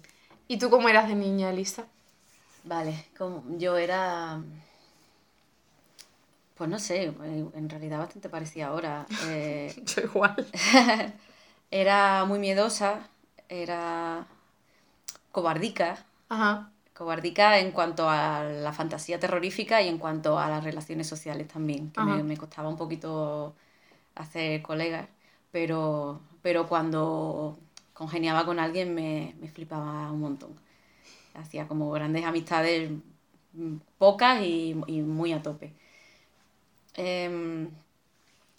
[0.51, 1.87] ¿Y tú cómo eras de niña, Elisa?
[2.63, 4.41] Vale, como yo era,
[6.55, 9.05] pues no sé, eh, en realidad bastante parecida ahora.
[9.17, 10.45] Eh, Yo igual.
[11.71, 13.09] era muy miedosa,
[13.49, 14.27] era
[15.31, 16.71] cobardica, Ajá.
[16.93, 21.91] cobardica en cuanto a la fantasía terrorífica y en cuanto a las relaciones sociales también,
[21.91, 23.55] que me, me costaba un poquito
[24.15, 25.09] hacer colegas,
[25.51, 27.59] pero, pero cuando
[28.01, 30.51] congeniaba con alguien me, me flipaba un montón.
[31.35, 32.91] Hacía como grandes amistades,
[33.53, 35.73] mm, pocas y, y muy a tope.
[36.95, 37.69] Em,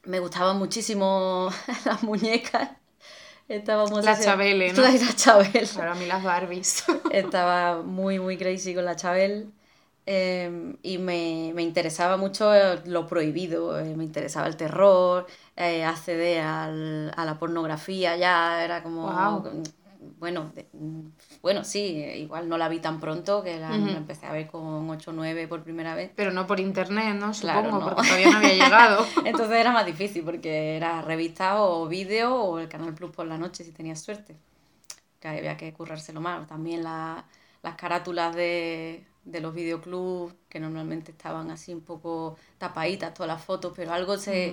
[0.04, 1.50] me gustaban muchísimo
[1.86, 2.70] las muñecas.
[3.48, 4.82] Estábamos La ¿no?
[4.82, 5.68] La, la Chabel.
[5.74, 6.84] Para mí las Barbies.
[7.08, 9.52] Estaba muy, muy crazy con la Chabel.
[10.06, 12.50] eh, y me, me interesaba mucho
[12.86, 15.26] lo prohibido, eh, me interesaba el terror,
[15.70, 19.62] eh, acceder al- a la pornografía, ya era como Guau.
[20.18, 21.00] bueno, mm,
[21.42, 21.80] bueno, sí,
[22.16, 25.46] igual no la vi tan pronto, que la, empecé a ver con 8 o 9
[25.48, 26.10] por primera vez.
[26.16, 27.32] Pero no por internet, ¿no?
[27.34, 29.06] Supongo, porque todavía no había llegado.
[29.24, 33.38] Entonces era más difícil, porque era revista o vídeo o el Canal Plus por la
[33.38, 34.36] noche, si tenías suerte.
[35.20, 36.46] Que había que currárselo más.
[36.48, 37.24] También las
[37.76, 43.72] carátulas de, de los videoclubs, que normalmente estaban así un poco tapaditas todas las fotos,
[43.76, 44.52] pero algo se...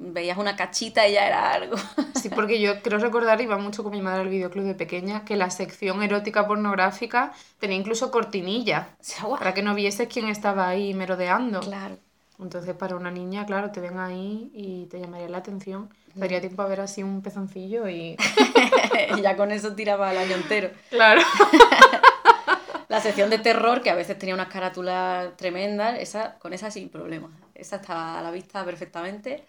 [0.00, 1.76] Veías una cachita y ya era algo.
[2.14, 5.36] Sí, porque yo creo recordar, iba mucho con mi madre al videoclub de pequeña, que
[5.36, 8.90] la sección erótica pornográfica tenía incluso cortinilla,
[9.38, 11.60] para que no vieses quién estaba ahí merodeando.
[11.60, 11.98] Claro.
[12.40, 15.90] Entonces, para una niña, claro, te ven ahí y te llamaría la atención.
[16.14, 18.16] Daría tiempo a ver así un pezoncillo y...
[19.16, 20.70] y ya con eso tiraba el año entero.
[20.90, 21.22] Claro.
[22.88, 26.88] la sección de terror, que a veces tenía unas carátulas tremendas, esa, con esa sin
[26.88, 27.28] problema.
[27.54, 29.44] Esa estaba a la vista perfectamente.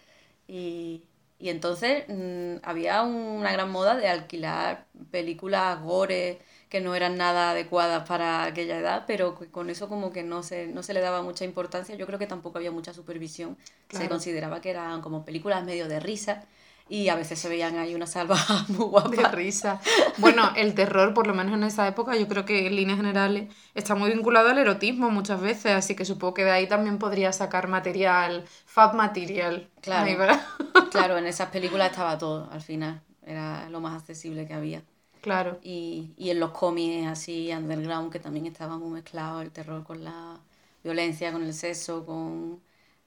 [0.52, 1.04] Y,
[1.38, 7.50] y entonces mm, había una gran moda de alquilar películas gore que no eran nada
[7.50, 11.22] adecuadas para aquella edad, pero con eso como que no se, no se le daba
[11.22, 11.94] mucha importancia.
[11.96, 13.56] Yo creo que tampoco había mucha supervisión.
[13.88, 16.44] Se consideraba que eran como películas medio de risa
[16.90, 19.12] y a veces se veían ahí una salvajas muy guapas.
[19.12, 19.80] De risa.
[20.18, 23.48] Bueno, el terror, por lo menos en esa época, yo creo que en líneas generales
[23.74, 27.32] está muy vinculado al erotismo muchas veces, así que supongo que de ahí también podría
[27.32, 29.70] sacar material, fab material.
[29.80, 30.34] Claro,
[30.90, 34.82] claro en esas películas estaba todo, al final, era lo más accesible que había.
[35.20, 35.60] Claro.
[35.62, 40.02] Y, y en los cómics así, underground, que también estaba muy mezclado el terror con
[40.02, 40.40] la
[40.82, 42.60] violencia, con el sexo, con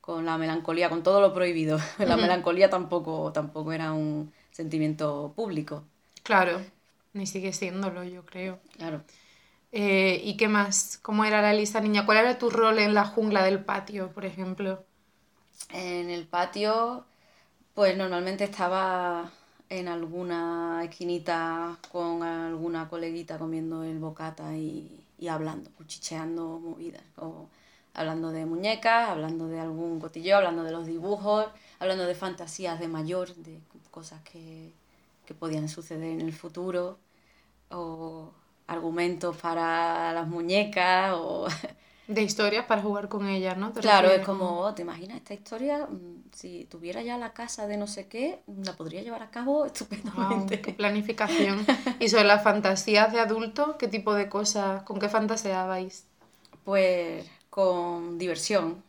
[0.03, 1.79] con la melancolía, con todo lo prohibido.
[1.99, 5.85] La melancolía tampoco, tampoco era un sentimiento público.
[6.23, 6.61] Claro,
[7.13, 8.59] ni sigue siéndolo, yo creo.
[8.77, 9.03] Claro.
[9.71, 10.99] Eh, ¿Y qué más?
[11.01, 12.05] ¿Cómo era la lista niña?
[12.05, 14.85] ¿Cuál era tu rol en la jungla del patio, por ejemplo?
[15.69, 17.05] En el patio,
[17.75, 19.31] pues normalmente estaba
[19.69, 27.03] en alguna esquinita con alguna coleguita comiendo el bocata y, y hablando, cuchicheando movidas.
[27.17, 27.49] O
[27.93, 31.47] hablando de muñecas, hablando de algún cotilleo, hablando de los dibujos,
[31.79, 33.59] hablando de fantasías de mayor, de
[33.91, 34.73] cosas que,
[35.25, 36.97] que podían suceder en el futuro,
[37.69, 38.31] o
[38.67, 41.47] argumentos para las muñecas, o...
[42.07, 43.71] De historias para jugar con ellas, ¿no?
[43.71, 45.85] Claro, es como, oh, ¿te imaginas esta historia?
[45.85, 49.65] Mm, si tuviera ya la casa de no sé qué, la podría llevar a cabo
[49.67, 50.59] estupendamente.
[50.59, 51.65] qué planificación.
[51.99, 56.05] ¿Y sobre las fantasías de adulto, qué tipo de cosas, con qué fantaseabais?
[56.65, 58.83] Pues con diversión.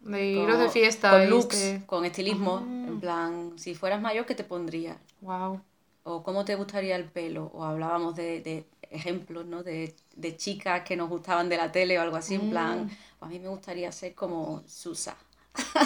[0.00, 1.10] De ir de fiesta.
[1.12, 2.56] Con looks, con estilismo.
[2.62, 2.84] Ah.
[2.88, 4.98] En plan, si fueras mayor, ¿qué te pondrías?
[5.22, 5.62] Wow.
[6.02, 7.50] O cómo te gustaría el pelo.
[7.54, 9.62] O hablábamos de, de ejemplos, ¿no?
[9.62, 12.34] De, de, chicas que nos gustaban de la tele o algo así.
[12.34, 13.24] En plan, mm.
[13.24, 15.16] a mí me gustaría ser como Susa.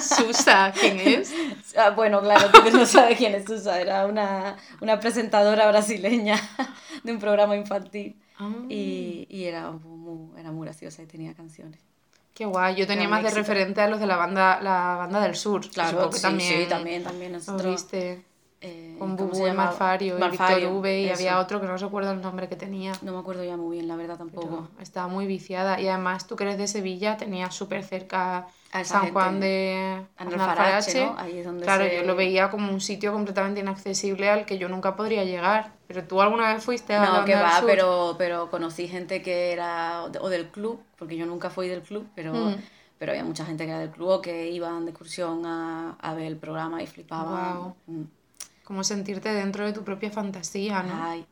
[0.03, 1.33] Susa, ¿quién es?
[1.77, 3.81] Ah, bueno, claro, tú no sabes quién es Susa.
[3.81, 6.37] Era una, una presentadora brasileña
[7.05, 8.20] de un programa infantil.
[8.40, 8.51] Ah.
[8.68, 11.93] Y, y era, muy, era muy graciosa y tenía canciones.
[12.35, 15.37] Qué guay, yo tenía más de referente a los de la banda, la banda del
[15.37, 15.68] sur.
[15.70, 17.70] Claro, que también, sí, también, también nosotros.
[17.73, 18.25] Viste,
[18.61, 22.20] eh, con Bubu y Marfario, y Víctor V y había otro que no recuerdo el
[22.20, 22.92] nombre que tenía.
[23.03, 24.68] No me acuerdo ya muy bien, la verdad tampoco.
[24.81, 28.49] estaba muy viciada y además tú que eres de Sevilla tenías súper cerca
[28.82, 31.14] San Juan de Alfarache, ¿no?
[31.16, 34.68] Ahí es donde Claro, yo lo veía como un sitio completamente inaccesible al que yo
[34.68, 35.72] nunca podría llegar.
[35.87, 40.04] Pero tú alguna vez fuiste a No, que va, pero, pero conocí gente que era
[40.04, 42.56] o del club, porque yo nunca fui del club, pero, mm.
[42.98, 46.14] pero había mucha gente que era del club o que iban de excursión a, a
[46.14, 47.58] ver el programa y flipaban.
[47.58, 47.76] Wow.
[47.87, 48.02] Mm.
[48.64, 50.94] Como sentirte dentro de tu propia fantasía, ¿no?
[51.00, 51.26] Ay.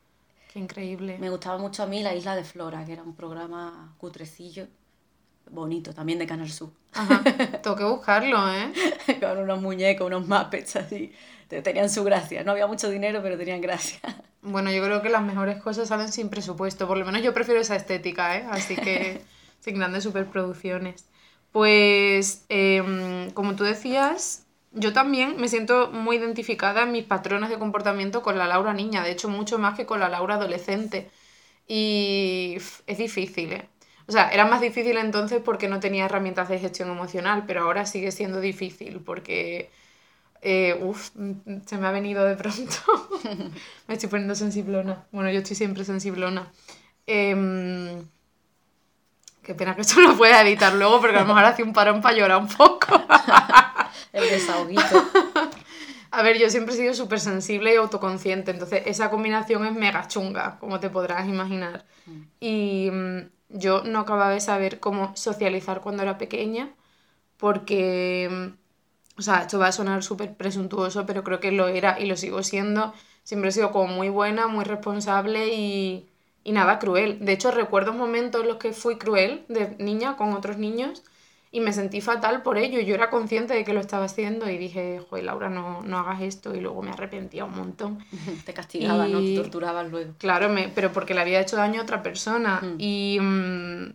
[0.52, 1.16] Qué increíble.
[1.18, 4.68] Me gustaba mucho a mí La Isla de Flora, que era un programa cutrecillo
[5.50, 6.70] bonito, también de Canal Sur.
[6.92, 7.22] Ajá,
[7.62, 8.72] tengo que buscarlo, ¿eh?
[9.20, 11.12] Con unos muñecos, unos mapets así.
[11.60, 12.44] Tenían su gracia.
[12.44, 14.00] No había mucho dinero, pero tenían gracia.
[14.44, 16.88] Bueno, yo creo que las mejores cosas salen sin presupuesto.
[16.88, 18.44] Por lo menos yo prefiero esa estética, ¿eh?
[18.50, 19.22] Así que
[19.60, 21.06] sin grandes superproducciones.
[21.52, 27.58] Pues, em, como tú decías, yo también me siento muy identificada en mis patrones de
[27.60, 29.04] comportamiento con la Laura niña.
[29.04, 31.08] De hecho, mucho más que con la Laura adolescente.
[31.68, 32.56] Y
[32.88, 33.68] es difícil, ¿eh?
[34.06, 37.86] O sea, era más difícil entonces porque no tenía herramientas de gestión emocional, pero ahora
[37.86, 39.70] sigue siendo difícil porque,
[40.40, 41.10] eh, uff,
[41.66, 43.10] se me ha venido de pronto.
[43.88, 45.06] me estoy poniendo sensiblona.
[45.12, 46.50] Bueno, yo estoy siempre sensiblona.
[47.06, 48.04] Em,
[49.42, 52.02] qué pena que esto lo pueda editar luego porque a lo mejor hace un parón
[52.02, 53.02] para llorar un poco.
[54.12, 55.10] El desahoguito.
[56.12, 60.06] A ver, yo siempre he sido súper sensible y autoconsciente, entonces esa combinación es mega
[60.08, 61.86] chunga, como te podrás imaginar.
[62.04, 62.20] Mm.
[62.38, 63.20] Y mm,
[63.52, 66.74] yo no acababa de saber cómo socializar cuando era pequeña,
[67.38, 68.52] porque
[69.18, 72.16] o sea, esto va a sonar súper presuntuoso, pero creo que lo era y lo
[72.16, 72.94] sigo siendo.
[73.24, 76.08] Siempre he sido como muy buena, muy responsable y,
[76.44, 77.18] y nada cruel.
[77.24, 81.02] De hecho, recuerdo momentos en los que fui cruel de niña con otros niños
[81.54, 82.80] y me sentí fatal por ello.
[82.80, 86.22] Yo era consciente de que lo estaba haciendo y dije, joder, Laura, no, no hagas
[86.22, 86.54] esto.
[86.54, 87.98] Y luego me arrepentía un montón.
[88.46, 89.20] Te castigaba, ¿no?
[89.20, 90.14] Te torturabas luego.
[90.16, 92.62] Claro, me, pero porque le había hecho daño a otra persona.
[92.78, 93.92] Y mm,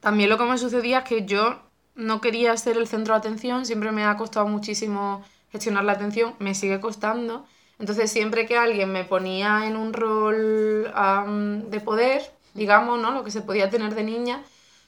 [0.00, 1.60] también lo que me sucedía es que yo
[1.96, 3.66] no quería ser el centro de atención.
[3.66, 6.34] Siempre me ha costado muchísimo gestionar la atención.
[6.38, 7.44] Me sigue costando.
[7.78, 10.90] Entonces, siempre que alguien me ponía en un rol
[11.70, 12.22] de poder,
[12.54, 13.10] digamos, ¿no?
[13.10, 14.42] Lo que se podía tener de niña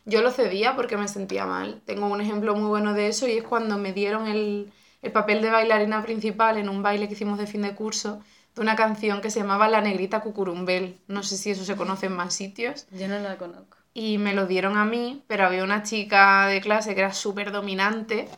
[0.05, 1.83] yo lo cedía porque me sentía mal.
[1.85, 5.43] Tengo un ejemplo muy bueno de eso y es cuando me dieron el, el papel
[5.43, 8.21] de bailarina principal en un baile que hicimos de fin de curso
[8.55, 10.99] de una canción que se llamaba La Negrita Cucurumbel.
[11.09, 12.87] No sé si eso se conoce en más sitios.
[12.93, 13.79] Yo no la conozco.
[13.93, 17.53] Y me lo dieron a mí, pero había una chica de clase que era súper
[17.53, 18.29] dominante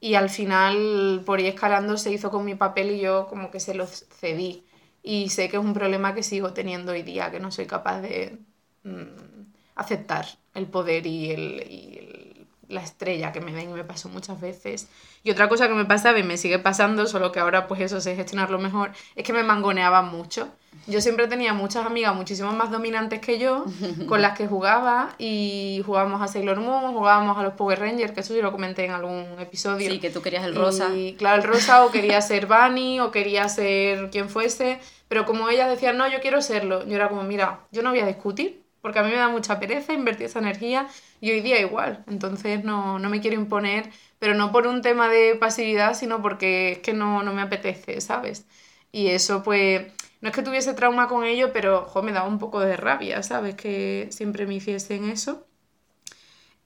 [0.00, 3.60] y al final por ir escalando se hizo con mi papel y yo como que
[3.60, 4.64] se lo cedí.
[5.02, 8.00] Y sé que es un problema que sigo teniendo hoy día, que no soy capaz
[8.00, 8.38] de
[8.84, 14.40] mm, aceptar el poder y, el, la estrella que me ven y me pasó muchas
[14.40, 14.88] veces.
[15.22, 18.00] Y otra cosa que me pasaba y me sigue pasando, solo que ahora pues eso
[18.00, 20.48] sé gestionarlo mejor, es que me mangoneaban mucho.
[20.86, 23.64] Yo siempre tenía muchas amigas muchísimo más dominantes que yo,
[24.08, 28.20] con las que jugaba y jugábamos a Sailor Moon, jugábamos a los Power Rangers, que
[28.20, 29.90] eso sí lo comenté en algún episodio.
[29.90, 30.94] Sí, que tú querías el rosa.
[30.94, 35.48] Y, claro, el rosa o quería ser Bunny o quería ser quien fuese, pero como
[35.48, 38.59] ellas decían, no, yo quiero serlo, yo era como, mira, yo no voy a discutir,
[38.80, 40.88] porque a mí me da mucha pereza invertir esa energía
[41.20, 42.04] y hoy día igual.
[42.08, 46.72] Entonces no, no me quiero imponer, pero no por un tema de pasividad, sino porque
[46.72, 48.46] es que no, no me apetece, ¿sabes?
[48.92, 52.38] Y eso pues, no es que tuviese trauma con ello, pero jo, me daba un
[52.38, 53.54] poco de rabia, ¿sabes?
[53.56, 55.46] Que siempre me hiciesen eso.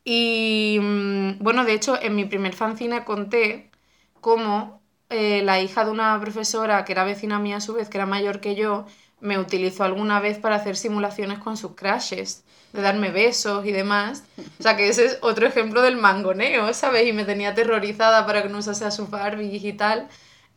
[0.04, 3.70] Y mm, bueno, de hecho, en mi primer fanzine conté
[4.20, 7.98] cómo eh, la hija de una profesora que era vecina mía a su vez, que
[7.98, 8.86] era mayor que yo,
[9.24, 14.24] me utilizó alguna vez para hacer simulaciones con sus crashes, de darme besos y demás.
[14.60, 17.08] O sea, que ese es otro ejemplo del mangoneo, ¿sabes?
[17.08, 20.08] Y me tenía aterrorizada para que no usase a su Barbie y tal.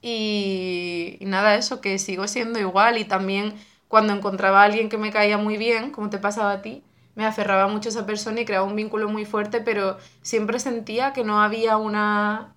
[0.02, 2.98] Y, y nada, eso, que sigo siendo igual.
[2.98, 3.54] Y también
[3.88, 6.84] cuando encontraba a alguien que me caía muy bien, como te pasaba a ti,
[7.16, 11.14] me aferraba mucho a esa persona y creaba un vínculo muy fuerte, pero siempre sentía
[11.14, 12.57] que no había una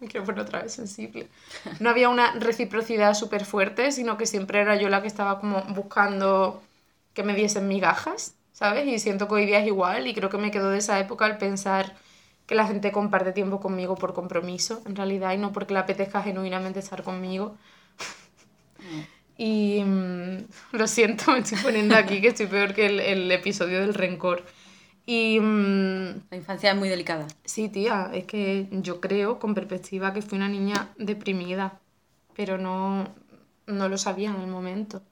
[0.08, 1.28] quiero poner otra vez sensible.
[1.80, 5.62] No había una reciprocidad súper fuerte, sino que siempre era yo la que estaba como
[5.64, 6.62] buscando
[7.14, 8.86] que me diesen migajas, ¿sabes?
[8.86, 11.24] Y siento que hoy día es igual y creo que me quedo de esa época
[11.26, 11.94] al pensar
[12.46, 16.22] que la gente comparte tiempo conmigo por compromiso, en realidad, y no porque le apetezca
[16.22, 17.56] genuinamente estar conmigo.
[19.38, 23.80] y mm, lo siento, me estoy poniendo aquí que estoy peor que el, el episodio
[23.80, 24.44] del rencor.
[25.06, 25.38] Y...
[25.40, 27.26] Mm, la infancia es muy delicada.
[27.44, 31.80] Sí, tía, es que yo creo con perspectiva que fui una niña deprimida,
[32.34, 33.14] pero no,
[33.66, 35.02] no lo sabía en el momento.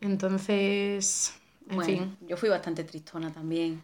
[0.00, 1.34] Entonces,
[1.70, 2.16] en fin.
[2.26, 3.82] Yo fui bastante tristona también.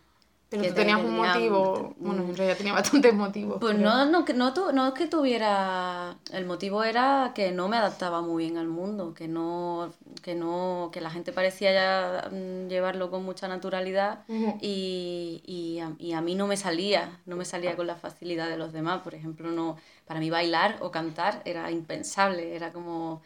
[0.57, 3.59] Pero tú tenías un motivo, bueno, en realidad tenía bastantes motivos.
[3.61, 8.21] Pues no, no, no, no, es que tuviera, el motivo era que no me adaptaba
[8.21, 13.11] muy bien al mundo, que no, que no, que la gente parecía ya mm, llevarlo
[13.11, 14.25] con mucha naturalidad
[14.61, 18.49] y, y, a, y, a, mí no me salía, no me salía con la facilidad
[18.49, 23.23] de los demás, por ejemplo, no, para mí bailar o cantar era impensable, era como...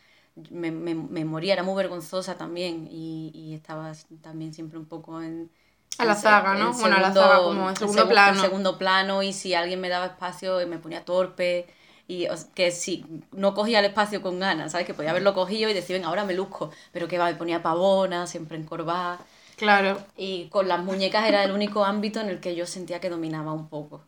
[0.50, 5.20] Me, me, me moría, era muy vergonzosa también y, y estaba también siempre un poco
[5.20, 5.50] en,
[5.98, 6.72] a la saga, ¿no?
[6.74, 8.36] bueno, a la saga como en segundo plano.
[8.36, 11.66] En segundo plano y si alguien me daba espacio me ponía torpe
[12.06, 14.86] y que si no cogía el espacio con ganas, ¿sabes?
[14.86, 17.62] Que podía haberlo cogido y decir, venga, ahora me luzco, pero que va, me ponía
[17.62, 19.20] pavona, siempre encorvada.
[19.56, 19.98] Claro.
[20.16, 23.52] Y con las muñecas era el único ámbito en el que yo sentía que dominaba
[23.52, 24.00] un poco.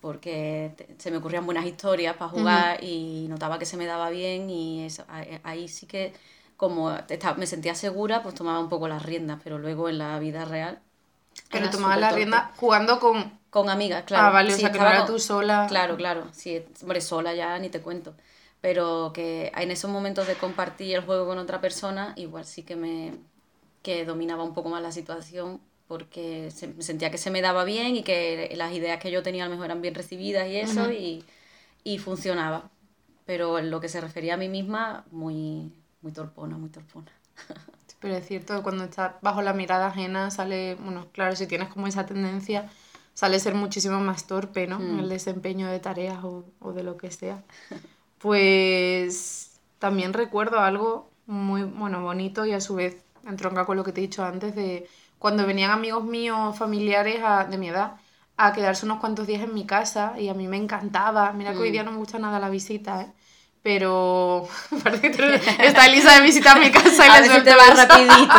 [0.00, 4.48] Porque se me ocurrían buenas historias para jugar y notaba que se me daba bien
[4.48, 5.04] y eso,
[5.42, 6.12] ahí sí que
[6.56, 6.96] como
[7.38, 10.80] me sentía segura, pues tomaba un poco las riendas, pero luego en la vida real
[11.50, 13.38] pero tomabas la rienda jugando con...
[13.50, 14.26] Con amigas, claro.
[14.26, 15.66] Ah, vale, o sea, que no era tú sola.
[15.68, 16.24] Claro, claro.
[16.32, 18.14] Sí, hombre, sola ya ni te cuento.
[18.60, 22.76] Pero que en esos momentos de compartir el juego con otra persona, igual sí que
[22.76, 23.14] me
[23.82, 28.02] que dominaba un poco más la situación porque sentía que se me daba bien y
[28.02, 31.24] que las ideas que yo tenía a lo mejor eran bien recibidas y eso, y,
[31.84, 32.70] y funcionaba.
[33.24, 37.12] Pero en lo que se refería a mí misma, muy, muy torpona, muy torpona.
[38.06, 41.88] Pero es cierto, cuando estás bajo la mirada ajena sale, bueno, claro, si tienes como
[41.88, 42.70] esa tendencia,
[43.14, 44.80] sale ser muchísimo más torpe, ¿no?
[44.80, 45.08] En el mm.
[45.08, 47.42] desempeño de tareas o, o de lo que sea.
[48.18, 53.90] Pues también recuerdo algo muy, bueno, bonito y a su vez entronca con lo que
[53.90, 54.88] te he dicho antes de
[55.18, 57.96] cuando venían amigos míos, familiares de mi edad,
[58.36, 61.32] a quedarse unos cuantos días en mi casa y a mí me encantaba.
[61.32, 63.12] Mira que hoy día no me gusta nada la visita, ¿eh?
[63.66, 64.46] Pero
[64.84, 68.34] parece que está Elisa de visitar mi casa y a le rapidito.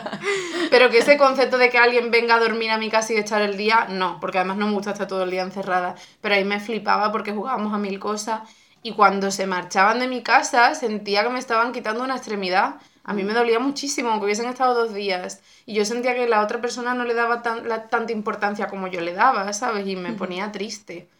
[0.70, 3.42] Pero que ese concepto de que alguien venga a dormir a mi casa y echar
[3.42, 5.94] el día, no, porque además no me gusta estar todo el día encerrada.
[6.22, 8.48] Pero ahí me flipaba porque jugábamos a mil cosas
[8.82, 12.76] y cuando se marchaban de mi casa sentía que me estaban quitando una extremidad.
[13.04, 16.40] A mí me dolía muchísimo que hubiesen estado dos días y yo sentía que la
[16.40, 19.86] otra persona no le daba tan, la, tanta importancia como yo le daba, ¿sabes?
[19.86, 21.10] Y me ponía triste.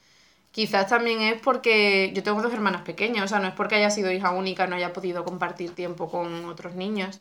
[0.57, 3.91] Quizás también es porque yo tengo dos hermanas pequeñas, o sea, no es porque haya
[3.91, 7.21] sido hija única, no haya podido compartir tiempo con otros niños,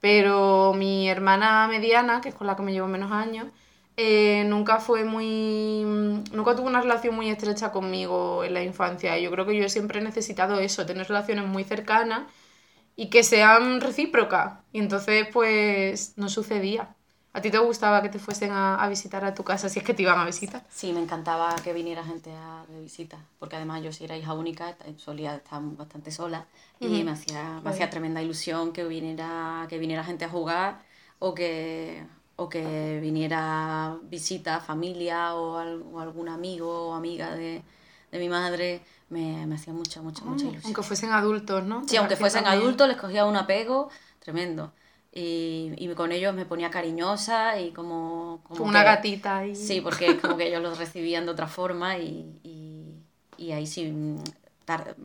[0.00, 3.48] pero mi hermana mediana, que es con la que me llevo menos años,
[3.96, 5.82] eh, nunca fue muy.
[6.32, 9.18] Nunca tuvo una relación muy estrecha conmigo en la infancia.
[9.18, 12.22] Yo creo que yo siempre he necesitado eso, tener relaciones muy cercanas
[12.96, 14.60] y que sean recíprocas.
[14.72, 16.95] Y entonces, pues, no sucedía.
[17.36, 19.92] ¿A ti te gustaba que te fuesen a, visitar a tu casa si es que
[19.92, 20.64] te iban a visitar?
[20.70, 24.32] Sí, me encantaba que viniera gente a, de visita, porque además yo si era hija
[24.32, 26.46] única solía estar bastante sola
[26.80, 30.80] y me hacía, me hacía tremenda ilusión que viniera, que viniera gente a jugar
[31.18, 32.06] o que,
[32.36, 37.62] o que viniera visita, familia o, algún amigo o amiga de,
[38.12, 38.80] de mi madre,
[39.10, 40.64] me, me hacía mucha, mucha, mucha mm, ilusión.
[40.64, 41.86] Aunque fuesen adultos, ¿no?
[41.86, 44.72] Sí, aunque fuesen adultos, les cogía un apego tremendo.
[45.18, 48.42] Y, y, con ellos me ponía cariñosa y como...
[48.42, 49.56] Como, una gatita ahí.
[49.56, 53.02] Sí, porque como que ellos los recibían de otra forma y, y,
[53.38, 54.18] y ahí sí, mm,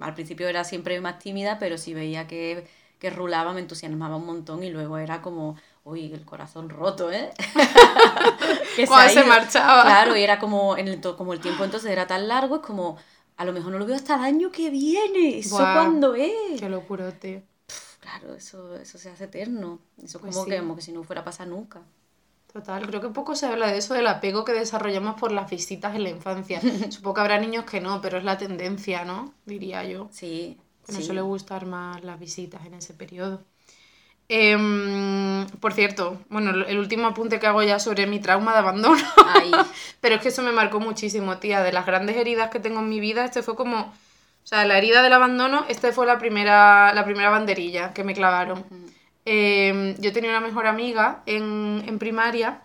[0.01, 2.67] al principio era siempre más tímida, pero si veía que,
[2.99, 5.55] que rulaba me entusiasmaba un montón y luego era como,
[5.85, 7.31] uy, el corazón roto, ¿eh?
[8.75, 9.83] que se, marchaba.
[9.83, 12.97] Claro, y era como, en el, como el tiempo entonces era tan largo, es como,
[13.37, 16.59] a lo mejor no lo veo hasta el año que viene, ¿eso cuándo es?
[16.59, 17.45] Qué locurote.
[18.01, 21.21] Claro, eso, eso se hace eterno, eso pues como, que, como que si no fuera
[21.21, 21.81] a pasar nunca.
[22.51, 25.95] Total, creo que poco se habla de eso, del apego que desarrollamos por las visitas
[25.95, 26.59] en la infancia.
[26.91, 29.33] Supongo que habrá niños que no, pero es la tendencia, ¿no?
[29.45, 30.09] Diría yo.
[30.11, 30.59] Sí.
[30.85, 33.45] Que no suele gustar más las visitas en ese periodo.
[34.27, 39.03] Em, por cierto, bueno, el último apunte que hago ya sobre mi trauma de abandono.
[40.01, 41.61] Pero es que eso me marcó muchísimo, tía.
[41.61, 43.93] De las grandes heridas que tengo en mi vida, este fue como.
[44.43, 48.13] O sea, la herida del abandono, esta fue la primera, la primera banderilla que me
[48.13, 48.65] clavaron.
[49.23, 52.61] Em, yo tenía una mejor amiga en, en primaria.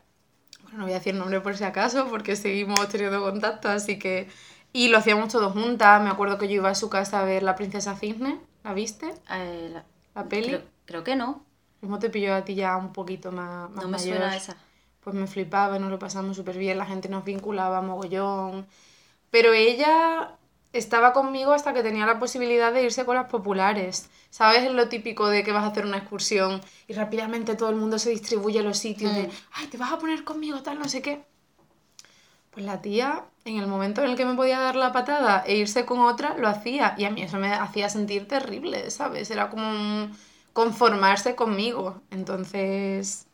[0.63, 4.29] Bueno, no voy a decir nombre por si acaso, porque seguimos teniendo contacto, así que.
[4.73, 6.03] Y lo hacíamos todos juntas.
[6.03, 8.41] Me acuerdo que yo iba a su casa a ver La Princesa Cisne.
[8.63, 9.15] ¿La viste?
[9.31, 9.73] Eh,
[10.15, 10.61] la, peli.
[10.87, 11.45] creo que no.
[11.81, 14.57] ¿Cómo te pilló a ti ya un poquito más, más No me suena esa.
[15.01, 18.67] Pues me flipaba, nos lo pasamos súper bien, la gente nos vinculaba mogollón.
[19.31, 20.36] Pero ella
[20.79, 24.09] estaba conmigo hasta que tenía la posibilidad de irse con las populares.
[24.31, 24.65] ¿Sabes?
[24.65, 27.99] Es lo típico de que vas a hacer una excursión y rápidamente todo el mundo
[27.99, 29.31] se distribuye a los sitios de, mm.
[29.53, 31.25] ay, te vas a poner conmigo, tal, no sé qué.
[32.51, 35.57] Pues la tía, en el momento en el que me podía dar la patada e
[35.57, 36.95] irse con otra, lo hacía.
[36.97, 39.31] Y a mí eso me hacía sentir terrible, ¿sabes?
[39.31, 40.17] Era como un
[40.53, 42.01] conformarse conmigo.
[42.11, 43.26] Entonces,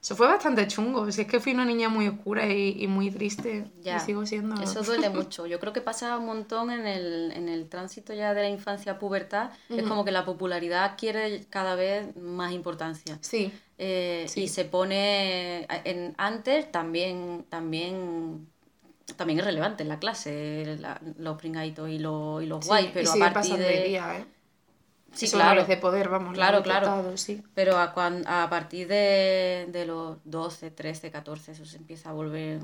[0.00, 1.10] eso fue bastante chungo.
[1.12, 3.66] Si es que fui una niña muy oscura y, muy triste.
[3.82, 3.98] Ya.
[3.98, 4.60] Y sigo siendo.
[4.62, 5.46] Eso duele mucho.
[5.46, 8.92] Yo creo que pasa un montón en el, en el tránsito ya de la infancia
[8.92, 9.50] a pubertad.
[9.68, 13.18] Es como que la popularidad adquiere cada vez más importancia.
[13.20, 13.52] Sí.
[13.76, 15.66] Eh, y se pone.
[15.84, 17.44] En, antes también.
[17.48, 18.48] también
[19.16, 20.78] también es relevante en la clase,
[21.18, 23.82] los pringaditos y, los, y los guays, pero a partir de...
[23.88, 24.24] Día, ¿eh?
[25.12, 25.64] Sí, claro.
[25.64, 26.34] de poder, vamos.
[26.34, 27.16] Claro, claro.
[27.16, 27.42] Sí.
[27.54, 32.60] Pero a, a partir de, de, los 12, 13, 14, eso se empieza a volver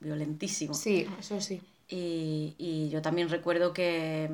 [0.00, 0.74] violentísimo.
[0.74, 1.60] Sí, eso sí.
[1.88, 4.30] Y, y yo también recuerdo que,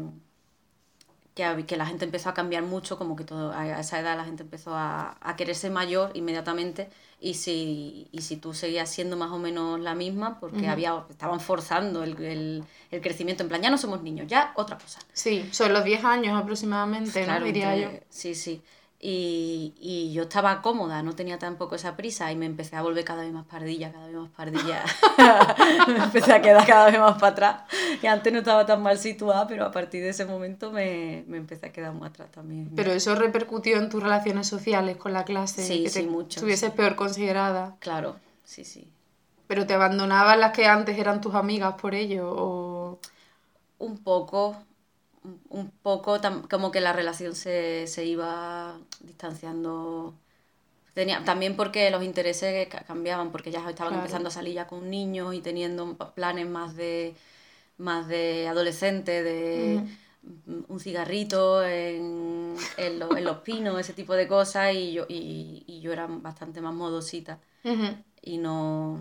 [1.35, 4.25] que, que, la gente empezó a cambiar mucho, como que todo, a esa edad la
[4.25, 6.89] gente empezó a, a quererse mayor inmediatamente
[7.23, 11.39] y si, y si tú seguías siendo más o menos la misma, porque había, estaban
[11.39, 14.99] forzando el, el, el, crecimiento, en plan, ya no somos niños, ya otra cosa.
[15.13, 17.41] Sí, son los 10 años aproximadamente, ¿no?
[17.41, 17.91] diría yo.
[18.11, 18.61] Sí, sí.
[19.05, 23.05] Y, y, yo estaba cómoda, no tenía tampoco esa prisa y me empecé a volver
[23.05, 24.85] cada vez más pardilla, cada vez más pardilla.
[25.89, 27.63] me empecé a quedar cada vez más para atrás.
[28.01, 31.39] Y antes no estaba tan mal situada, pero a partir de ese momento me, me
[31.39, 32.71] empecé a quedar más atrás también.
[32.77, 35.67] Pero eso repercutió en tus relaciones sociales con la clase.
[35.67, 36.39] Sí, que sí, mucho.
[36.39, 37.75] Estuvieses peor considerada.
[37.81, 38.89] Claro, sí, sí.
[39.49, 42.33] ¿Pero te abandonaban las que antes eran tus amigas por ello?
[42.33, 43.01] O...
[43.81, 44.57] Un poco,
[45.49, 46.21] un poco
[46.51, 50.15] como que la relación se, se iba distanciando.
[50.95, 55.35] Tenía, también porque los intereses cambiaban, porque ya estaban empezando a salir ya con niños
[55.35, 57.15] y teniendo planes más de
[57.79, 59.83] más de adolescente, de
[60.69, 65.93] un cigarrito en, en, los pinos, ese tipo de cosas, y yo, y, y yo
[65.93, 67.39] era bastante más modosita.
[68.23, 69.01] Y no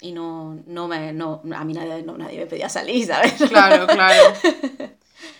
[0.00, 3.32] y no, no me, no, a mí nadie, no, nadie me pedía salir, ¿sabes?
[3.48, 4.22] Claro, claro.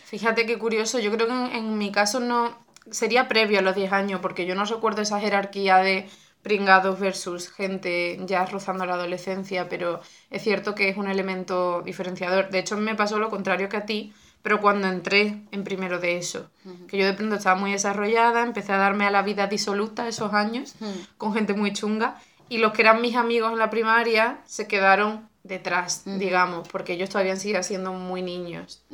[0.07, 2.57] Fíjate qué curioso, yo creo que en, en mi caso no,
[2.91, 6.09] sería previo a los 10 años, porque yo no recuerdo esa jerarquía de
[6.43, 10.01] pringados versus gente ya rozando la adolescencia, pero
[10.31, 12.51] es cierto que es un elemento diferenciador.
[12.51, 16.19] De hecho, me pasó lo contrario que a ti, pero cuando entré en primero de
[16.19, 16.49] eso,
[16.87, 20.33] que yo de pronto estaba muy desarrollada, empecé a darme a la vida disoluta esos
[20.35, 20.77] años,
[21.19, 22.17] con gente muy chunga,
[22.49, 27.09] y los que eran mis amigos en la primaria se quedaron detrás, digamos, porque ellos
[27.09, 28.85] todavía siguen siendo muy niños.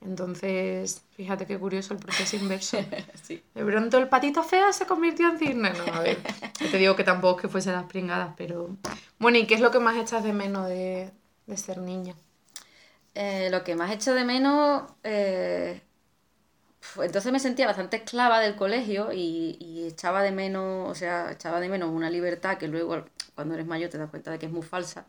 [0.00, 2.78] Entonces, fíjate qué curioso el proceso inverso.
[3.22, 3.42] sí.
[3.54, 5.72] De pronto el patito feo se convirtió en cisne.
[5.72, 6.18] No, a ver,
[6.58, 8.76] te digo que tampoco es que fuese las pringadas, pero...
[9.18, 11.12] Bueno, ¿y qué es lo que más echas de menos de,
[11.46, 12.16] de ser niña?
[13.14, 14.84] Eh, lo que más echo de menos...
[15.04, 15.80] Eh,
[16.96, 21.60] entonces me sentía bastante esclava del colegio y, y echaba de menos, o sea, echaba
[21.60, 23.04] de menos una libertad que luego
[23.36, 25.06] cuando eres mayor te das cuenta de que es muy falsa.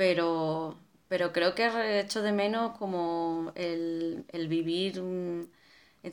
[0.00, 0.78] Pero
[1.08, 4.94] pero creo que he hecho de menos como el, vivir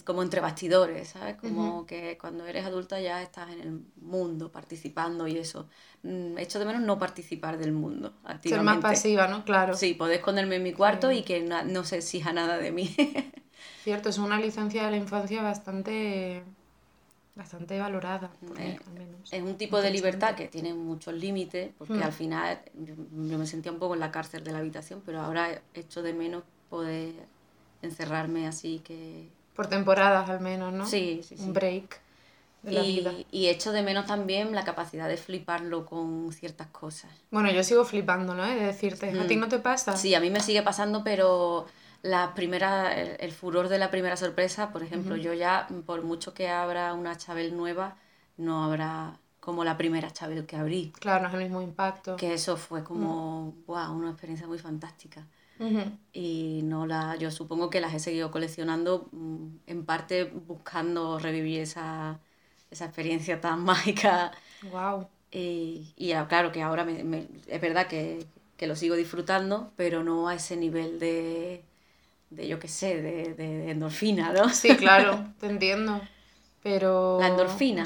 [0.03, 1.37] como entre bastidores, ¿sabes?
[1.37, 5.69] Como que cuando eres adulta ya estás en el mundo participando y eso.
[6.03, 8.11] Mm, hecho de menos no participar del mundo.
[8.43, 9.45] Ser más pasiva, ¿no?
[9.45, 9.73] Claro.
[9.77, 12.93] Sí, poder esconderme en mi cuarto y que no se exija nada de mí.
[13.85, 16.43] Cierto, es una licencia de la infancia bastante
[17.37, 18.31] bastante valorada.
[18.57, 18.79] Eh,
[19.31, 22.95] es un tipo de libertad que tiene muchos límites, porque al final yo,
[23.37, 26.43] me sentía un poco en la cárcel de la habitación, pero ahora echo de menos
[26.69, 27.13] poder
[27.81, 29.29] encerrarme así que...
[29.55, 30.85] Por temporadas al menos, ¿no?
[30.85, 31.99] Sí, sí, Un break
[32.63, 33.13] de la y, vida.
[33.31, 37.11] Y echo de menos también la capacidad de fliparlo con ciertas cosas.
[37.31, 38.55] Bueno, yo sigo flipándolo, ¿eh?
[38.55, 39.95] De decirte, ¿a ti no te pasa?
[39.95, 41.67] Sí, a mí me sigue pasando, pero
[42.07, 46.49] la primera, el, furor de la primera sorpresa, por ejemplo, yo ya, por mucho que
[46.49, 47.97] abra una Chabel nueva,
[48.37, 50.91] no habrá como la primera Chabel que abrí.
[50.99, 52.15] Claro, no es el mismo impacto.
[52.15, 55.25] Que eso fue como, wow, una experiencia muy fantástica.
[56.13, 61.61] Y no la, yo supongo que las he seguido coleccionando mm, en parte buscando revivir
[61.61, 62.19] esa,
[62.69, 64.31] esa experiencia tan mágica.
[64.71, 65.07] Wow.
[65.31, 70.27] Y, y claro que ahora me, es verdad que, que, lo sigo disfrutando, pero no
[70.27, 71.65] a ese nivel de,
[72.29, 74.49] de yo qué sé, de, de, endorfina, ¿no?
[74.49, 76.01] Sí, claro, te entiendo.
[76.63, 77.19] Pero...
[77.19, 77.83] La endorfina.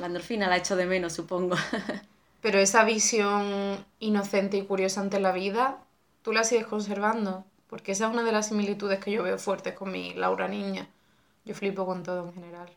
[0.00, 1.56] La endorfina la echo de menos, supongo.
[2.40, 5.78] Pero esa visión inocente y curiosa ante la vida,
[6.22, 7.44] tú la sigues conservando.
[7.68, 10.88] Porque esa es una de las similitudes que yo veo fuertes con mi Laura niña.
[11.44, 12.70] Yo flipo con todo en general.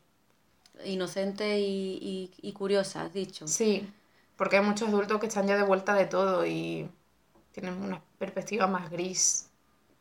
[0.83, 3.47] Inocente y, y, curiosa, has dicho.
[3.47, 3.87] Sí,
[4.35, 6.89] porque hay muchos adultos que están ya de vuelta de todo y
[7.53, 9.50] tienen una perspectiva más gris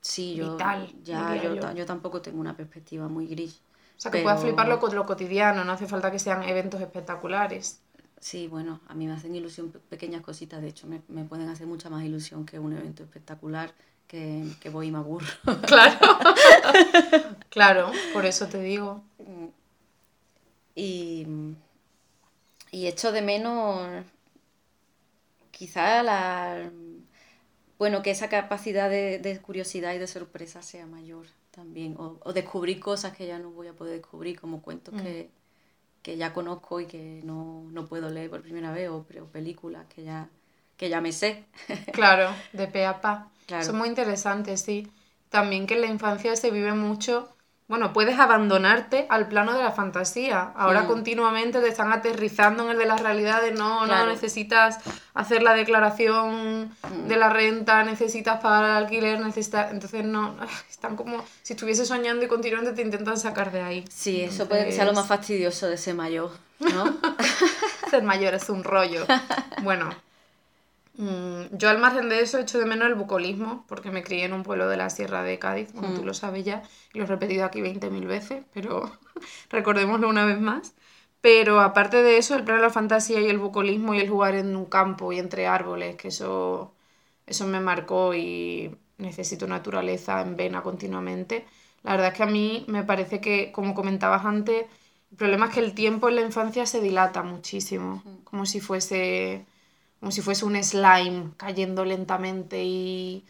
[0.01, 1.87] Sí, yo, ya, yo, yo.
[1.87, 3.61] tampoco tengo una perspectiva muy gris.
[3.99, 7.81] O sea, que puedas fliparlo con lo cotidiano, no hace falta que sean eventos espectaculares.
[8.21, 11.67] Sí, bueno, a mí me hacen ilusión pequeñas cositas, de hecho me, me pueden hacer
[11.67, 13.75] mucha más ilusión que un evento espectacular
[14.07, 15.27] que, que voy y me aburro.
[15.67, 15.99] Claro,
[17.51, 19.03] claro, por eso te digo.
[20.75, 21.27] Y,
[22.73, 24.05] y echo de menos
[25.51, 26.71] quizá la
[27.81, 33.17] bueno, que esa capacidad de, curiosidad y de sorpresa sea mayor también, o, descubrir cosas
[33.17, 35.31] que ya no voy a poder descubrir, como cuentos que,
[36.07, 36.11] mm.
[36.19, 40.29] ya conozco y que no, puedo leer por primera vez, o, películas que ya,
[40.77, 41.47] que ya me sé.
[41.95, 43.31] Claro, de pe a pa.
[43.63, 44.87] Son muy interesantes, sí.
[45.31, 47.35] También que en la infancia se vive mucho
[47.71, 50.51] bueno, puedes abandonarte al plano de la fantasía.
[50.57, 53.57] Ahora continuamente te están aterrizando en el de las realidades.
[53.57, 54.81] No, no necesitas
[55.15, 57.07] hacer la declaración mm.
[57.07, 59.71] de la renta, necesitas pagar el alquiler, necesitas.
[59.71, 60.35] Entonces, no,
[60.69, 63.85] están como si estuviese soñando y continuamente te intentan sacar de ahí.
[63.89, 66.99] Sí, eso puede que sea lo más fastidioso de ser mayor, ¿no?
[67.89, 69.07] ser mayor es un rollo.
[69.63, 69.91] Bueno,
[71.53, 74.43] yo al margen de eso echo de menos el bucolismo, porque me crié en un
[74.43, 76.05] pueblo de la Sierra de Cádiz, como tú mm.
[76.05, 78.91] lo sabes ya, y lo he repetido aquí 20.000 veces, pero
[79.51, 80.75] recordémoslo una vez más.
[81.21, 84.35] Pero aparte de eso, el plan de la fantasía y el bucolismo y el jugar
[84.35, 86.75] en un campo y entre árboles, que eso,
[87.27, 91.47] eso me marcó y necesito naturaleza en vena continuamente.
[91.83, 94.67] La verdad es que a mí me parece que, como comentabas antes,
[95.11, 99.45] el problema es que el tiempo en la infancia se dilata muchísimo, como si fuese
[100.01, 103.25] como si fuese un slime cayendo lentamente y,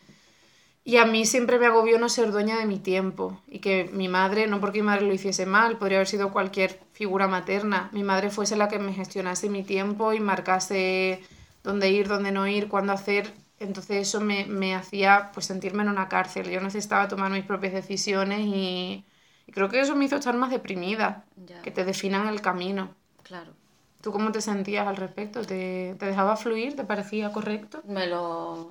[0.85, 4.09] y a mí siempre me agobió no ser dueña de mi tiempo y que mi
[4.09, 8.03] madre, no porque mi madre lo hiciese mal, podría haber sido cualquier figura materna, mi
[8.05, 11.21] madre fuese la que me gestionase mi tiempo y marcase
[11.62, 13.33] dónde ir, dónde no ir, cuándo hacer.
[13.59, 16.51] Entonces eso me, me hacía pues sentirme en una cárcel.
[16.51, 19.05] Yo necesitaba tomar mis propias decisiones y,
[19.53, 21.25] creo que eso me hizo estar más deprimida,
[21.62, 22.95] que te definan el camino.
[23.23, 23.59] Claro.
[24.03, 25.42] ¿Tú cómo te sentías al respecto?
[25.42, 26.76] ¿Te, te dejaba fluir?
[26.76, 27.82] ¿Te parecía correcto?
[27.82, 28.70] Me lo,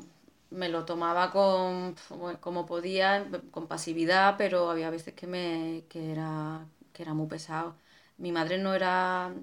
[0.51, 1.95] me lo tomaba con,
[2.41, 7.75] como podía, con pasividad, pero había veces que, me, que, era, que era muy pesado.
[8.17, 9.34] Mi madre no era,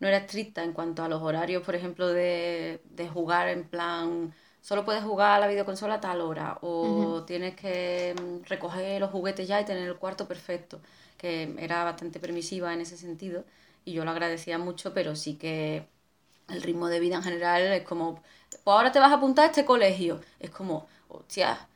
[0.00, 4.34] no era estricta en cuanto a los horarios, por ejemplo, de, de jugar en plan
[4.60, 9.10] solo puedes jugar a la videoconsola a tal hora o tienes que mm, recoger los
[9.10, 10.80] juguetes ya y tener el cuarto perfecto,
[11.16, 13.44] que era bastante permisiva en ese sentido
[13.84, 15.86] y yo lo agradecía mucho, pero sí que
[16.48, 19.48] el ritmo de vida en general es como, pues ahora te vas a apuntar a
[19.48, 21.68] este colegio, es como, hostia,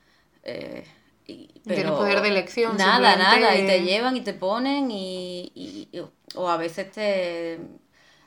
[0.42, 0.84] eh,
[1.26, 2.76] y, Tienes poder de elección.
[2.76, 5.88] Nada, nada, y te llevan y te ponen y, y,
[6.34, 7.61] o a veces te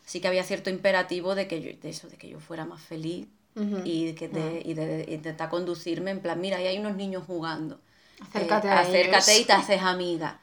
[0.05, 2.82] sí que había cierto imperativo de que yo, de eso, de que yo fuera más
[2.82, 3.28] feliz
[3.86, 7.80] y, que te, y de, intentar conducirme en plan, mira, ahí hay unos niños jugando.
[8.19, 10.41] Acércate, eh, acércate y te haces amiga.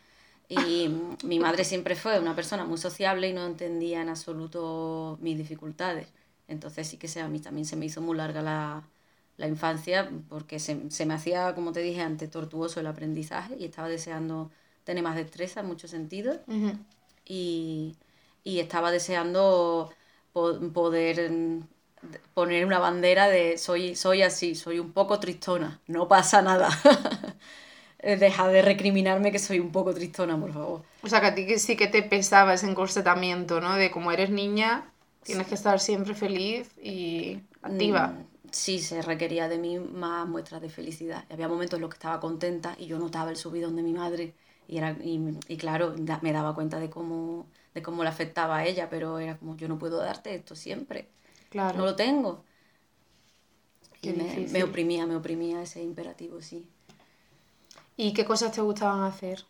[0.49, 0.89] Y
[1.25, 6.09] mi madre siempre fue una persona muy sociable y no entendía en absoluto mis dificultades.
[6.49, 8.83] Entonces sí que a mí también se me hizo muy larga la,
[9.39, 13.65] la infancia porque se, se, me hacía, como te dije antes, tortuoso el aprendizaje y
[13.65, 14.51] estaba deseando
[14.85, 16.39] tener más destreza en muchos sentidos.
[17.25, 17.97] y,
[18.45, 19.93] y, estaba deseando
[20.33, 21.31] poder
[22.35, 26.69] poner una bandera de soy, soy así, soy un poco tristona, no pasa nada.
[28.03, 30.83] Deja de recriminarme que soy un poco tristona, por favor.
[31.03, 33.77] O sea, que a ti sí que te pesaba ese encorsetamiento, ¿no?
[33.77, 34.91] De como eres niña,
[35.23, 38.09] tienes que estar siempre feliz y activa.
[38.09, 41.25] Mm, sí, se requería de mí más muestras de felicidad.
[41.31, 44.35] había momentos en los que estaba contenta y yo notaba el subidón de mi madre
[44.67, 48.65] y, era, y, y claro, me daba cuenta de cómo, de cómo le afectaba a
[48.67, 51.09] ella, pero era como, yo no puedo darte esto siempre.
[51.51, 51.79] Claro.
[51.79, 52.45] No lo tengo.
[54.01, 56.67] y me, oprimía, me oprimía ese imperativo, sí.
[58.03, 59.45] ¿Y qué cosas te gustaban hacer?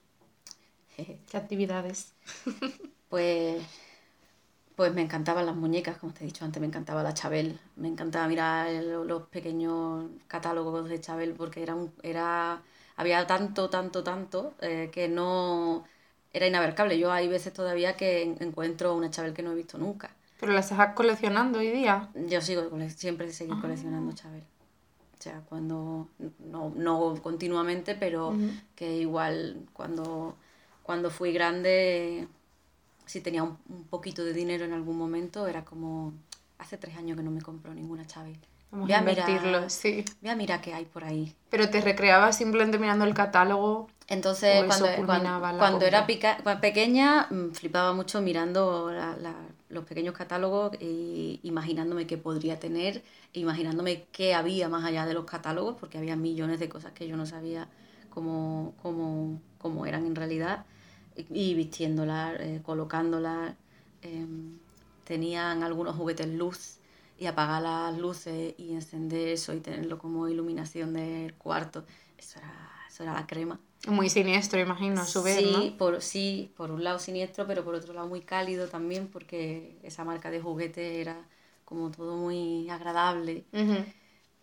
[0.96, 2.12] ¿Qué actividades?
[3.08, 3.62] pues,
[4.76, 7.88] pues me encantaban las muñecas, como te he dicho antes, me encantaba la Chabel, me
[7.88, 12.62] encantaba mirar los pequeños catálogos de Chabel porque era, era
[12.96, 15.84] había tanto, tanto, tanto eh, que no
[16.34, 16.98] era inabarcable.
[16.98, 20.10] Yo hay veces todavía que encuentro una Chabel que no he visto nunca.
[20.38, 22.10] ¿Pero las estás coleccionando hoy día?
[22.28, 24.14] Yo sigo, siempre seguir coleccionando ah.
[24.14, 24.44] Chabel.
[25.22, 26.08] O sea, cuando,
[26.40, 28.34] no, no continuamente, pero
[28.74, 30.34] que igual cuando,
[30.82, 32.26] cuando fui grande,
[33.06, 33.56] si tenía un,
[33.88, 36.12] poquito de dinero en algún momento, era como,
[36.58, 38.36] hace tres años que no me compro ninguna Chabel.
[38.72, 40.04] Vamos voy a, invertirlo, sí.
[40.20, 41.32] Voy a mirar qué hay por ahí.
[41.50, 43.88] Pero te recreabas simplemente mirando el catálogo.
[44.08, 49.36] Entonces, cuando, cuando, cuando era pequeña, mm, flipaba mucho mirando la,
[49.72, 50.72] los pequeños catálogos
[51.42, 53.02] imaginándome qué podría tener,
[53.32, 57.16] imaginándome qué había más allá de los catálogos, porque había millones de cosas que yo
[57.16, 57.68] no sabía
[58.10, 60.66] cómo, cómo, cómo eran en realidad,
[61.16, 63.54] y vistiéndolas, eh, colocándolas.
[64.02, 64.58] Em,
[65.04, 66.78] tenían algunos juguetes luz
[67.18, 71.84] y apagar las luces y encender eso y tenerlo como iluminación del cuarto.
[72.18, 72.52] Eso era,
[72.88, 73.60] eso era la crema.
[73.88, 77.74] Muy siniestro, imagino, a su vez, sí, Por, sí, por un lado siniestro, pero por
[77.74, 81.26] otro lado muy cálido también, porque esa marca de juguete era
[81.64, 83.44] como todo muy agradable.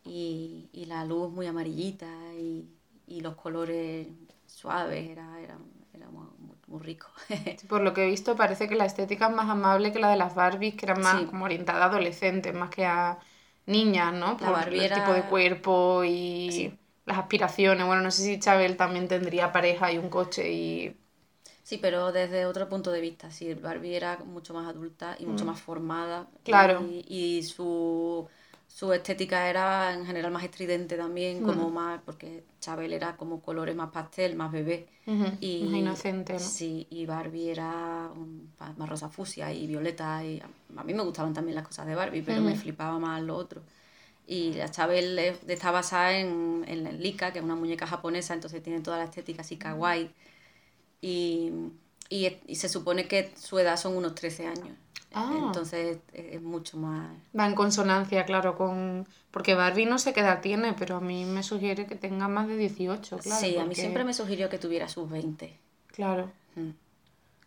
[0.04, 2.68] y, y, la luz muy amarillita y,
[3.08, 4.08] y los colores
[4.46, 5.58] suaves, era, era,
[5.94, 6.26] era muy,
[6.68, 7.08] muy, rico.
[7.70, 10.18] por lo que he visto, parece que la estética es más amable que la de
[10.18, 13.20] las Barbies, que eran más como orientada a adolescentes, más que a
[13.68, 14.36] niñas, ¿no?
[14.36, 16.74] Por el tipo de cuerpo y
[17.10, 17.86] las aspiraciones.
[17.86, 20.96] Bueno, no sé si Chabel también tendría pareja y un coche y...
[21.64, 25.44] Sí, pero desde otro punto de vista, sí, Barbie era mucho más adulta y mucho
[25.44, 25.48] mm.
[25.48, 26.28] más formada.
[26.44, 26.84] Claro.
[26.90, 28.28] Y, su,
[28.92, 31.74] estética era en general más estridente también, como mm.
[31.74, 34.88] más, porque Chabel era como colores más pastel, más bebé.
[35.06, 36.40] y, más inocente, ¿no?
[36.40, 38.10] Sí, y Barbie era
[38.78, 40.24] más rosa fusia y violeta.
[40.24, 40.42] Y
[40.76, 43.62] a mí me gustaban también las cosas de Barbie, pero me flipaba más lo otro.
[44.32, 45.18] Y la Chabel
[45.48, 49.42] está basada en, en Lika, que es una muñeca japonesa, entonces tiene toda la estética
[49.42, 50.12] así kawaii.
[51.02, 51.52] Y,
[52.10, 54.78] y, y se supone que su edad son unos 13 años.
[55.16, 55.34] Ah.
[55.36, 57.10] Entonces es mucho más...
[57.38, 59.08] Va en consonancia, claro, con...
[59.32, 62.48] Porque Barbie no sé qué edad tiene, pero a mí me sugiere que tenga más
[62.48, 63.42] de 18, claro.
[63.42, 65.58] Sí, a mí siempre me sugirió que tuviera sus 20.
[65.88, 66.32] Claro.
[66.56, 66.70] Mm.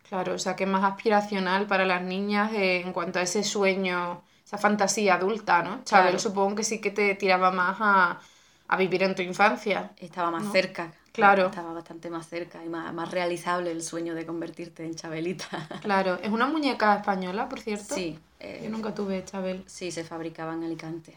[0.09, 4.21] Claro, o sea que es más aspiracional para las niñas en cuanto a ese sueño
[4.53, 5.83] esa fantasía adulta, ¿no?
[5.83, 8.19] Chabel supongo que sí que te tiraba más a,
[8.67, 9.91] a vivir en tu infancia.
[9.97, 10.93] Estaba más cerca.
[11.11, 11.47] Claro.
[11.47, 15.47] Estaba bastante más cerca y más, más, realizable el sueño de convertirte en Chabelita.
[15.81, 16.19] Claro.
[16.21, 17.95] ¿Es una muñeca española, por cierto?
[17.95, 18.19] Sí.
[18.39, 19.63] Yo eh, nunca tuve Chabel.
[19.65, 21.15] Sí, se fabricaba en Alicante.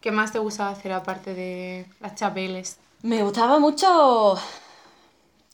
[0.00, 2.78] ¿Qué más te gustaba hacer aparte de las Chabeles?
[3.02, 4.36] Me gustaba mucho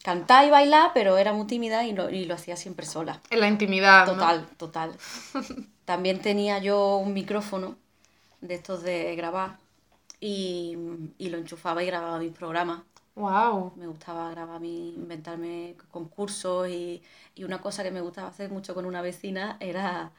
[0.02, 3.20] cantar y bailar, pero era muy tímida y lo, y lo hacía siempre sola.
[3.28, 4.06] En la intimidad.
[4.06, 4.14] ¿no?
[4.14, 4.92] Total, total.
[5.84, 7.76] También tenía yo un micrófono
[8.40, 9.58] de estos de grabar
[10.20, 10.76] y,
[11.18, 12.82] y lo enchufaba y grababa mis programas.
[13.14, 13.72] Wow.
[13.76, 17.02] Me gustaba grabar, mi, inventarme concursos y,
[17.34, 20.12] y una cosa que me gustaba hacer mucho con una vecina era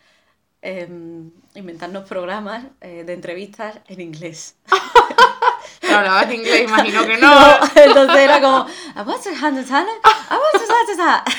[0.61, 4.57] em, inventarnos programas eh, de entrevistas en inglés.
[5.81, 7.33] Pero hablabas inglés, imagino que no.
[7.75, 8.67] entonces era como.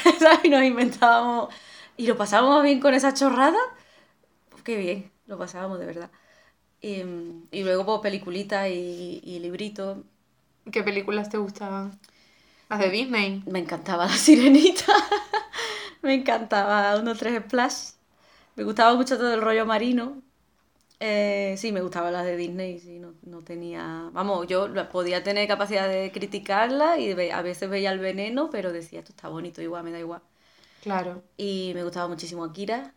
[0.42, 1.54] Y nos inventábamos
[1.96, 3.58] y lo pasábamos bien con esa chorrada.
[4.64, 6.10] Qué bien, lo pasábamos de verdad.
[6.80, 7.02] Y,
[7.52, 9.98] y luego pues, peliculitas y, y libritos.
[10.72, 11.98] ¿Qué películas te gustaban?
[12.68, 13.42] Las de Disney.
[13.46, 14.92] Me encantaba La Sirenita.
[16.02, 17.92] me encantaba Uno tres Splash.
[18.56, 20.22] Me gustaba mucho todo el rollo marino.
[21.00, 22.78] Eh, sí, me gustaba las de Disney.
[22.80, 24.10] Sí, no, no tenía.
[24.12, 29.00] Vamos, yo podía tener capacidad de criticarla y a veces veía el veneno, pero decía,
[29.00, 30.22] esto está bonito, igual, me da igual.
[30.80, 31.24] Claro.
[31.36, 32.94] Y me gustaba muchísimo Akira.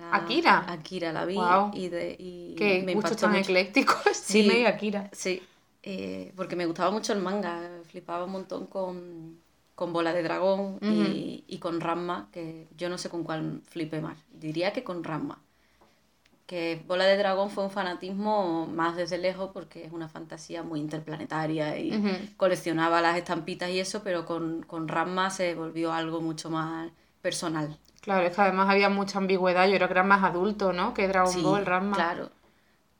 [0.00, 0.64] La- ¿Akira?
[0.70, 1.36] Akira la vi.
[1.74, 3.96] Y, de, y Qué me gustos tan eclécticos.
[4.14, 4.40] Sí.
[4.50, 5.10] Y Akira.
[5.12, 5.42] Sí,
[5.82, 9.38] eh, porque me gustaba mucho el manga, flipaba un montón con,
[9.74, 14.00] con Bola de Dragón y, y con Ranma, que yo no sé con cuál flipé
[14.00, 15.40] más, diría que con Ranma.
[16.46, 20.80] Que Bola de Dragón fue un fanatismo más desde lejos porque es una fantasía muy
[20.80, 21.90] interplanetaria y
[22.36, 26.90] coleccionaba las estampitas y eso, pero con, con Ranma se volvió algo mucho más
[27.22, 27.78] personal.
[28.02, 29.66] Claro, es que además había mucha ambigüedad.
[29.66, 30.92] Yo creo que era más adulto, ¿no?
[30.92, 31.96] Que Dragon Sí, Ball, Ranma.
[31.96, 32.30] Claro.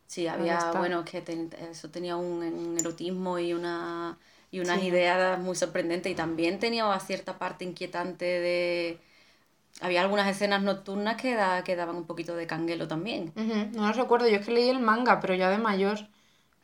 [0.06, 0.78] Sí, había, está.
[0.78, 4.18] bueno, que ten- eso tenía un, un erotismo y una
[4.50, 4.88] y unas Sí.
[4.88, 9.00] ideas muy sorprendentes y también tenía cierta parte inquietante de
[9.80, 13.32] había algunas escenas nocturnas que, da- que daban un poquito de canguelo también.
[13.36, 15.98] Ujú, No lo recuerdo, yo es que leí el manga, pero ya de mayor.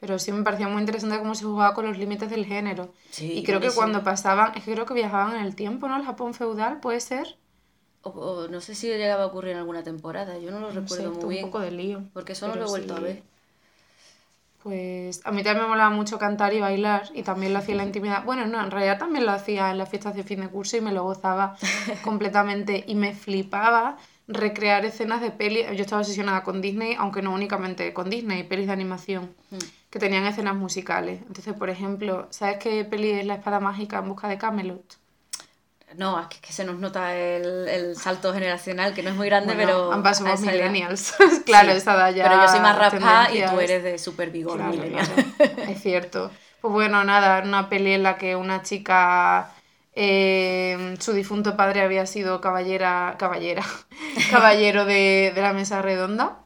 [0.01, 2.93] Pero sí me parecía muy interesante cómo se jugaba con los límites del género.
[3.11, 5.97] Sí, y creo que cuando pasaban, es que creo que viajaban en el tiempo, ¿no?
[5.97, 7.37] El Japón feudal, puede ser.
[8.03, 10.81] O, o no sé si llegaba a ocurrir en alguna temporada, yo no lo No
[10.81, 12.03] recuerdo muy un bien, poco de lío.
[12.13, 13.23] porque eso no lo he vuelto a ver.
[14.63, 17.79] Pues a mí también me molaba mucho cantar y bailar y también lo hacía en
[17.79, 18.25] la intimidad.
[18.25, 20.81] Bueno, no, en realidad también lo hacía en las fiestas de fin de curso y
[20.81, 21.57] me lo gozaba
[22.03, 25.63] completamente y me flipaba recrear escenas de peli.
[25.77, 29.57] Yo estaba obsesionada con Disney, aunque no únicamente con Disney, pelis de animación Mm.
[29.91, 31.21] que tenían escenas musicales.
[31.23, 34.99] Entonces, por ejemplo, ¿sabes qué peli es La espada mágica en busca de Camelot?
[35.97, 39.55] No, es que, se nos nota el, el salto generacional, que no es muy grande,
[39.55, 40.15] Bueno, pero...
[40.15, 41.15] somos esa edad- millennials.
[41.47, 42.25] claro, Sí, esa ya.
[42.29, 45.07] Pero yo soy más raspada y tú eres de super vigor Claro, millennial.
[45.07, 46.31] claro, es cierto.
[46.61, 49.53] Pues bueno, nada, una peli en la que una chica,
[49.95, 53.65] eh, su difunto padre había sido caballera, caballera,
[54.31, 56.45] caballero de, de la mesa redonda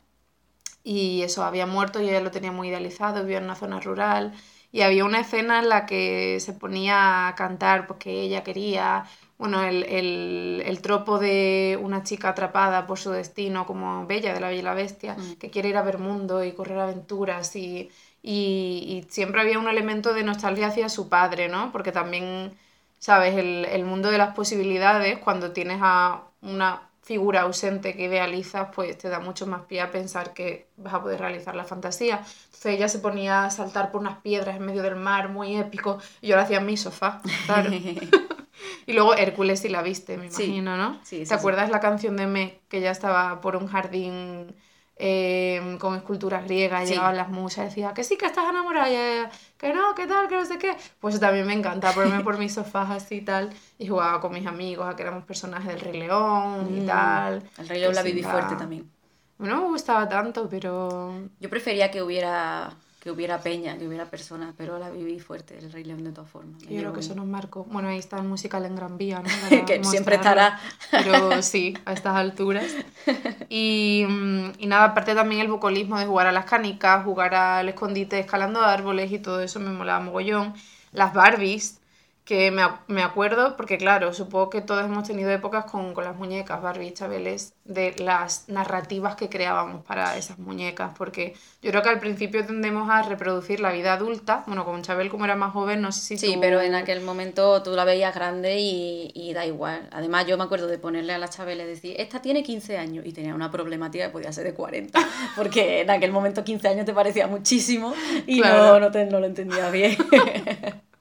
[0.84, 4.32] y eso había muerto y ella lo tenía muy idealizado, vivía en una zona rural
[4.72, 9.04] y había una escena en la que se ponía a cantar porque ella quería,
[9.42, 14.40] bueno, el, el, el tropo de una chica atrapada por su destino como Bella de
[14.40, 15.34] la Bella y la Bestia, Mm.
[15.40, 17.90] que quiere ir a ver mundo y correr aventuras y,
[18.22, 21.72] y, y siempre había un elemento de nostalgia hacia su padre, ¿no?
[21.72, 22.52] Porque también,
[22.98, 23.34] ¿sabes?
[23.36, 28.96] El, el mundo de las posibilidades, cuando tienes a una figura ausente que idealizas, pues
[28.96, 32.16] te da mucho más pie a pensar que vas a poder realizar la fantasía.
[32.46, 35.98] Entonces ella se ponía a saltar por unas piedras en medio del mar, muy épico,
[36.20, 37.70] y yo lo hacía en mi sofá, claro.
[38.86, 40.44] y luego Hércules si la viste, me Sí.
[40.44, 40.94] imagino, ¿no?
[41.04, 41.34] Sí, sí, ¿Te sí.
[41.34, 44.54] acuerdas la canción de Me, que ya estaba por un jardín
[44.96, 46.90] eh, con esculturas griegas, Sí.
[46.90, 50.44] llegaban las musas, decía que sí, que estás enamorada, que no, que tal, que no
[50.44, 50.76] sé qué.
[51.00, 54.46] Pues también me encanta ponerme por mis sofás así y tal, y jugaba con mis
[54.46, 57.42] amigos a que éramos personajes del Rey León y Mm, tal.
[57.58, 58.90] El Rey León Pues la sí, viví fuerte también.
[59.38, 64.54] No me gustaba tanto, pero Yo prefería que hubiera que hubiera peña, que hubiera personas,
[64.56, 66.62] pero la viví fuerte, el Rey León de todas formas.
[66.62, 67.64] yo creo que eso nos marcó.
[67.64, 69.24] Bueno, ahí está el musical en Gran Vía, ¿no?
[69.50, 70.60] Para Que siempre estará.
[70.92, 72.64] Pero sí, a estas alturas.
[73.48, 77.68] Y, mm, y nada, aparte también el bucolismo de jugar a las canicas, jugar al
[77.68, 80.54] escondite escalando árboles y todo eso me molaba mogollón.
[80.92, 81.81] Las Barbies,
[82.24, 86.14] que me, me acuerdo, porque claro, supongo que todos hemos tenido épocas con, con las
[86.16, 91.82] muñecas Barbie y Chabeles, de las narrativas que creábamos para esas muñecas, porque yo creo
[91.82, 95.52] que al principio tendemos a reproducir la vida adulta, bueno, con Chabel como era más
[95.52, 99.10] joven, no sé si Sí, tú- pero en aquel momento tú la veías grande y,
[99.14, 99.88] y da igual.
[99.92, 103.04] Además, yo me acuerdo de ponerle a la Chabela y decir, esta tiene 15 años
[103.04, 105.00] y tenía una problemática que podía ser de 40,
[105.36, 107.92] porque en aquel momento 15 años te parecía muchísimo
[108.28, 108.62] y Claro.
[108.74, 109.96] no, no, te, no lo entendías bien.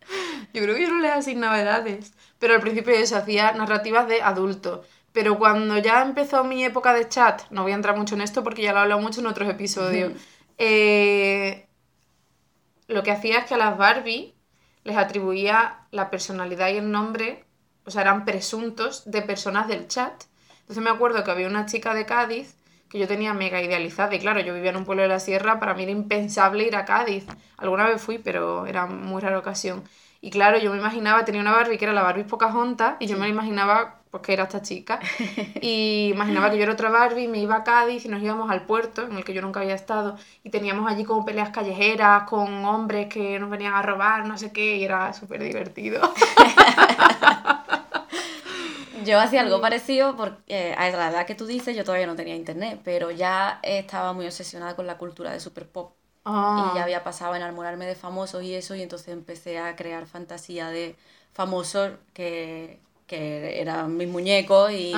[0.53, 2.13] Yo creo que yo no leo sin novedades.
[2.39, 4.83] Pero al principio eso hacía narrativas de adulto.
[5.13, 8.43] Pero cuando ya empezó mi época de chat, no voy a entrar mucho en esto
[8.43, 10.13] porque ya lo he hablado mucho en otros episodios,
[10.57, 11.67] eh,
[12.87, 14.33] lo que hacía es que a las Barbie
[14.83, 17.45] les atribuía la personalidad y el nombre,
[17.85, 20.23] o sea, eran presuntos de personas del chat.
[20.61, 22.55] Entonces me acuerdo que había una chica de Cádiz
[22.89, 25.59] que yo tenía mega idealizada y claro, yo vivía en un pueblo de la sierra,
[25.59, 27.25] para mí era impensable ir a Cádiz.
[27.57, 29.83] Alguna vez fui, pero era muy rara ocasión.
[30.23, 33.17] Y claro, yo me imaginaba, tenía una Barbie que era la Barbie Pocahontas y yo
[33.17, 34.99] me imaginaba pues que era esta chica.
[35.61, 38.65] Y imaginaba que yo era otra Barbie, me iba a Cádiz y nos íbamos al
[38.65, 42.65] puerto, en el que yo nunca había estado, y teníamos allí como peleas callejeras con
[42.65, 46.01] hombres que nos venían a robar, no sé qué, y era súper divertido.
[49.05, 52.35] yo hacía algo parecido porque a la edad que tú dices yo todavía no tenía
[52.35, 55.93] internet, pero ya estaba muy obsesionada con la cultura de super pop.
[56.23, 56.83] Y ya ah.
[56.83, 60.95] había pasado a enamorarme de famosos y eso, y entonces empecé a crear fantasía de
[61.33, 64.93] famosos que, que eran mis muñecos y,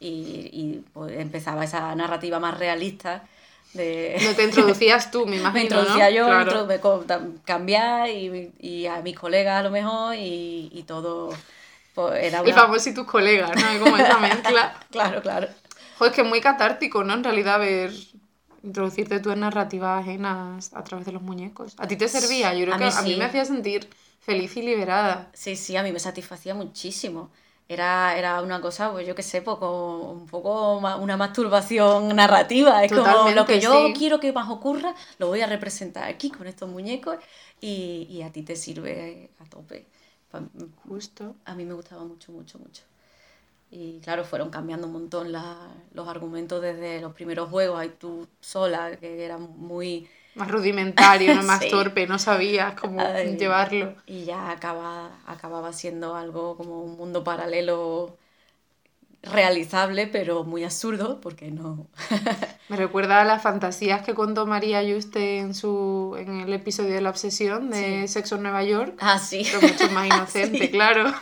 [0.00, 3.24] y, y pues, empezaba esa narrativa más realista.
[3.72, 4.18] De...
[4.22, 5.52] No te introducías tú, me imagino.
[5.52, 6.80] me introducía yo, me
[7.44, 11.30] cambiar y, y, a mis colegas a lo mejor y, y todo.
[11.94, 13.84] Pues, era Y famosos y tus colegas, ¿no?
[13.84, 14.74] como esa mezcla.
[14.90, 15.48] claro, claro.
[15.98, 17.14] Joder, es que es muy catártico, ¿no?
[17.14, 17.92] En realidad, ver
[18.62, 21.74] introducirte tú en narrativas ajenas a través de los muñecos.
[21.78, 22.54] ¿A ti te servía?
[22.54, 23.88] Yo creo que a mí me hacía sentir
[24.20, 25.30] feliz y liberada.
[25.34, 27.30] Sí, sí, a mí me satisfacía muchísimo.
[27.68, 32.84] Era, era una cosa, pues yo qué sé, poco, un poco una masturbación narrativa.
[32.84, 36.48] Es como lo que yo quiero que más ocurra, lo voy a representar aquí con
[36.48, 37.18] estos muñecos
[37.60, 39.86] y, y a ti te sirve a tope.
[40.88, 41.36] Justo.
[41.44, 42.89] A mí me gustaba mucho, mucho, mucho.
[43.70, 47.78] Y claro, fueron cambiando un montón los argumentos desde los primeros juegos.
[47.78, 51.42] Ahí tú sola, que era muy más rudimentario, ¿no?
[51.44, 53.02] más torpe, no sabías cómo
[53.38, 53.94] llevarlo.
[54.06, 58.16] Y ya acaba, acababa siendo algo como un mundo paralelo
[59.22, 61.86] realizable, pero muy absurdo, porque no...
[62.68, 67.00] Me recuerda a las fantasías que contó María Yuste en, su, en el episodio de
[67.00, 68.94] La Obsesión de Sexo en Nueva York.
[69.00, 69.42] Ah, sí.
[69.44, 71.12] Pero mucho más inocente, claro.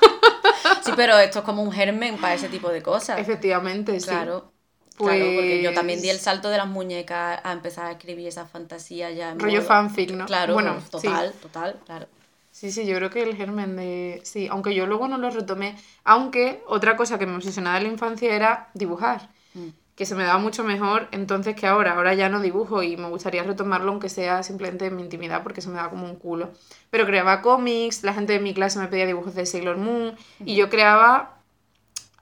[0.89, 3.18] Sí, pero esto es como un germen para ese tipo de cosas.
[3.18, 4.07] Efectivamente, sí.
[4.07, 4.53] Claro.
[4.97, 8.26] Claro, porque yo también di el pues salto de las muñecas a empezar a escribir
[8.26, 9.30] esa fantasía ya.
[9.30, 10.26] En Rollo fanfic, ¿no?
[10.26, 12.09] Claro, bueno, total, total, claro.
[12.51, 14.20] Sí, sí, yo creo que el germen de...
[14.24, 15.76] Sí, aunque yo luego no lo retomé.
[16.03, 19.28] Aunque otra cosa que me obsesionaba en la infancia era dibujar.
[19.55, 19.68] Mm.
[19.99, 21.96] Que se me daba mucho mejor entonces que ahora.
[21.96, 25.61] Ahora ya no dibujo y me gustaría retomarlo aunque sea simplemente en mi intimidad porque
[25.61, 26.51] se me da como un culo.
[26.88, 30.55] Pero creaba cómics, la gente de mi clase me pedía dibujos de Sailor Moon y
[30.55, 31.38] yo creaba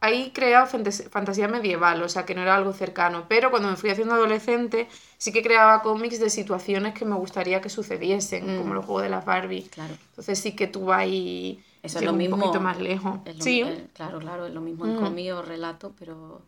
[0.01, 3.27] ahí creaba fantasía medieval, o sea que no era algo cercano.
[3.29, 7.61] Pero cuando me fui haciendo adolescente, sí que creaba cómics de situaciones que me gustaría
[7.61, 8.74] que sucediesen, como mm.
[8.74, 9.62] los juegos de las Barbie.
[9.64, 9.95] Claro.
[10.11, 13.18] Entonces sí que tuve ahí Eso es lo mismo, un poquito más lejos.
[13.41, 13.64] sí.
[13.95, 15.33] claro, claro, es lo mismo en mm.
[15.35, 16.43] o relato, pero...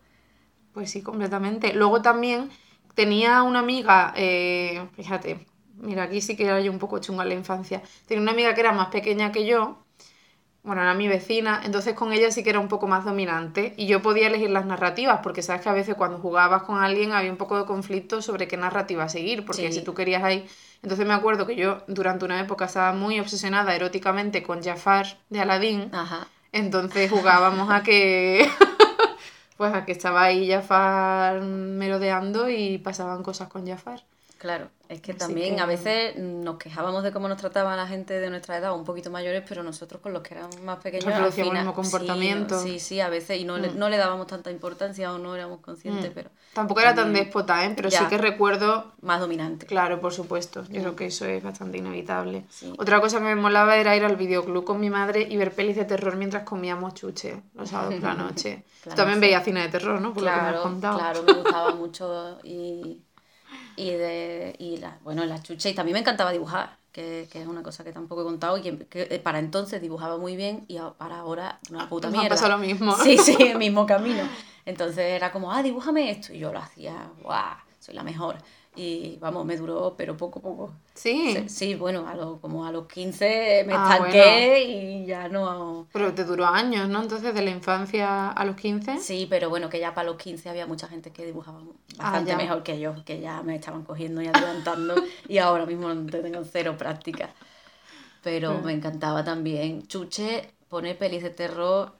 [0.72, 1.72] Pues sí, completamente.
[1.74, 2.50] Luego también
[2.94, 5.46] tenía una amiga, eh, fíjate,
[5.76, 7.82] mira, aquí sí que era yo un poco chunga en la infancia.
[8.06, 9.84] Tenía una amiga que era más pequeña que yo,
[10.62, 13.86] bueno, era mi vecina, entonces con ella sí que era un poco más dominante y
[13.86, 17.30] yo podía elegir las narrativas, porque sabes que a veces cuando jugabas con alguien había
[17.30, 20.46] un poco de conflicto sobre qué narrativa seguir, porque si tú querías ahí...
[20.82, 25.40] Entonces me acuerdo que yo durante una época estaba muy obsesionada eróticamente con Jafar de
[25.40, 25.90] Aladdin,
[26.52, 28.48] entonces jugábamos a que...
[29.58, 34.04] pues a que estaba ahí Jafar merodeando y pasaban cosas con Jafar.
[34.38, 38.30] Claro, es que también a veces nos quejábamos de cómo nos trataba la gente de
[38.30, 41.06] nuestra edad, un poquito mayores, pero nosotros con los que eran más pequeños.
[41.06, 42.62] al final, el mismo comportamiento.
[42.62, 43.78] Sí, sí, a veces, y no, le, mm.
[43.78, 46.14] no le dábamos tanta importancia o no éramos conscientes, mm.
[46.14, 46.30] pero.
[46.52, 47.72] Tampoco era tan déspota, ¿eh?
[47.74, 48.92] pero sí que recuerdo.
[49.02, 49.66] Más dominante.
[49.66, 50.62] Claro, por supuesto.
[50.68, 50.96] Yo creo mm.
[50.96, 52.44] que eso es bastante inevitable.
[52.78, 55.74] Otra cosa que me molaba era ir al videoclub con mi madre y ver pelis
[55.74, 58.64] de terror mientras comíamos chuche los sábados por la noche.
[58.94, 60.14] también veía cine de terror, ¿no?
[60.14, 63.02] claro, claro, me gustaba mucho y
[63.78, 65.72] y, de, y la, bueno, las chuches.
[65.72, 68.62] Y también me encantaba dibujar, que, que, es una cosa que tampoco he contado y
[68.62, 72.30] que, eh, para entonces dibujaba muy bien y para ahora una puta mierda.
[72.30, 72.96] Pasa lo mismo.
[72.96, 74.22] Sí, sí, el mismo camino.
[74.66, 76.32] Entonces era como, ah, dibújame esto.
[76.32, 78.36] Y yo lo hacía, guau, soy la mejor.
[78.78, 80.72] Y vamos, me duró, pero poco, poco.
[80.94, 81.44] Sí.
[81.48, 85.88] Sí, bueno, a lo, como a los 15 me ah, estanqué y ya no.
[85.92, 87.02] Pero te duró años, ¿no?
[87.02, 88.98] Entonces, de la infancia a los 15.
[89.00, 91.58] Sí, pero bueno, que ya para los 15 había mucha gente que dibujaba
[91.98, 94.94] ah, bastante mejor que yo, que ya me estaban cogiendo y adelantando
[95.28, 97.30] y ahora mismo tengo cero práctica.
[98.22, 99.88] Pero me encantaba también.
[99.88, 101.94] Chuche pone pelis de terror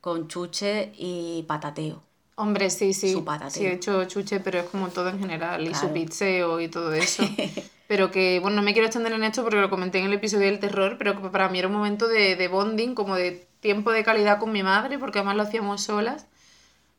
[0.00, 2.07] con chuche y patateo.
[2.40, 3.12] Hombre, sí, sí.
[3.48, 6.92] Sí, he hecho chuche, pero es como todo en general, y su pizzeo y todo
[6.94, 7.24] eso.
[7.88, 10.46] pero que, bueno, no me quiero extender en esto porque lo comenté en el episodio
[10.46, 13.90] del terror, pero que para mí era un momento de, de bonding, como de tiempo
[13.90, 16.26] de calidad con mi madre, porque además lo hacíamos solas.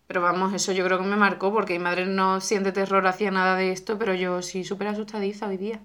[0.07, 3.31] Pero vamos, eso yo creo que me marcó, porque mi madre no siente terror hacia
[3.31, 5.79] nada de esto, pero yo sí súper asustadiza hoy día.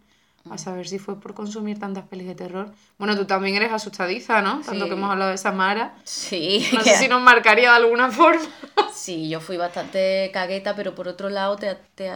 [0.50, 2.70] A saber si fue por consumir tantas pelis de terror.
[2.98, 4.60] Bueno, tú también eres asustadiza, ¿no?
[4.60, 4.90] Tanto Sí.
[4.90, 5.94] que hemos hablado de Samara.
[6.04, 6.66] Sí.
[6.74, 8.42] No sé si nos marcaría de alguna forma.
[8.94, 12.10] Sí, yo fui bastante cagueta, pero por otro lado te, te,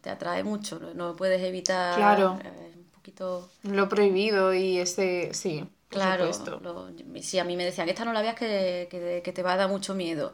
[0.00, 2.38] te atrae mucho, no, no puedes evitar Claro.
[2.44, 3.50] eh, un poquito...
[3.62, 6.26] Lo prohibido y ese, sí, por Claro,
[6.62, 6.88] lo-
[7.20, 9.56] si a mí me decían, esta no la veas que, que, que te va a
[9.56, 10.32] dar mucho miedo.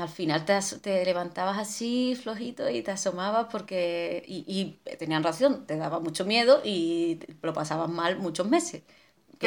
[0.00, 4.22] Al final te, te levantabas así, flojito, y te asomabas porque...
[4.26, 8.82] Y, y tenían razón, te daba mucho miedo y lo pasabas mal muchos meses.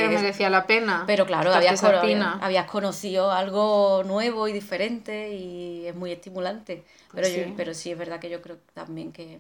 [0.02, 1.04] Que Pero merecía la pena.
[1.08, 6.84] pero claro, habías, cono- habías conocido algo nuevo y diferente y es muy estimulante.
[7.12, 7.54] Pues pero, yo- sí.
[7.58, 9.38] pero sí es verdad que yo creo también que,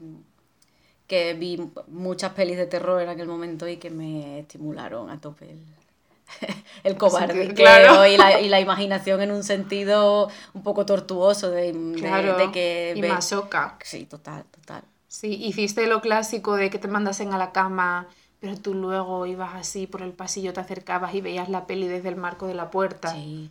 [1.08, 5.50] que vi muchas pelis de terror en aquel momento y que me estimularon a tope
[5.52, 5.60] el,
[6.84, 8.06] el cobarde claro.
[8.06, 12.52] y, la, y la imaginación en un sentido un poco tortuoso de, de- Claro, de
[12.52, 12.94] que...
[12.96, 13.78] y ve- masoca.
[13.84, 14.84] Sí, total, total.
[15.08, 18.08] Sí, hiciste lo clásico de que te mandasen a la cama,
[18.40, 22.10] pero tú luego ibas así por el pasillo, te acercabas y veías la peli desde
[22.10, 23.12] el marco de la puerta.
[23.14, 23.50] Sí,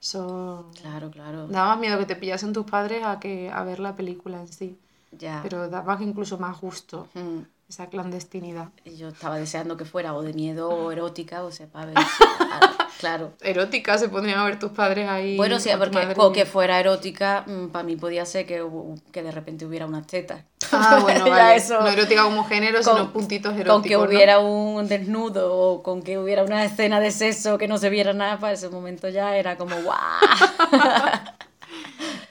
[0.00, 1.46] Eso claro, claro.
[1.48, 4.48] daba más miedo que te pillasen tus padres a que a ver la película en
[4.48, 4.76] sí.
[5.12, 5.40] Ya.
[5.42, 7.40] Pero daba incluso más gusto Mm.
[7.68, 8.68] Esa clandestinidad.
[8.96, 11.94] Yo estaba deseando que fuera o de miedo o erótica, o sea, para ver.
[11.98, 13.32] si- ah, claro.
[13.42, 15.36] Erótica se podrían ver tus padres ahí.
[15.36, 16.14] Bueno, sí, porque madre.
[16.16, 18.64] o que fuera erótica, para mí podía ser que,
[19.12, 20.42] que de repente hubiera unas tetas.
[20.72, 21.56] Ah, bueno, vale.
[21.56, 23.74] eso- No erótica como género, con- sino puntitos eróticos.
[23.74, 24.02] Con que ¿no?
[24.02, 28.14] hubiera un desnudo o con que hubiera una escena de sexo que no se viera
[28.14, 29.98] nada, para ese momento ya era como ¡guau!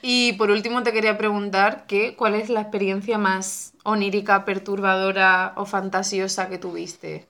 [0.02, 5.66] Y por último te quería preguntar que, ¿cuál es la experiencia más onírica, perturbadora o
[5.66, 7.26] fantasiosa que tuviste?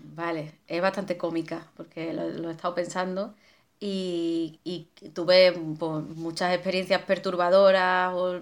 [0.00, 3.34] Vale, es bastante cómica porque lo, lo he estado pensando
[3.80, 8.34] y, y tuve pues, muchas experiencias perturbadoras o,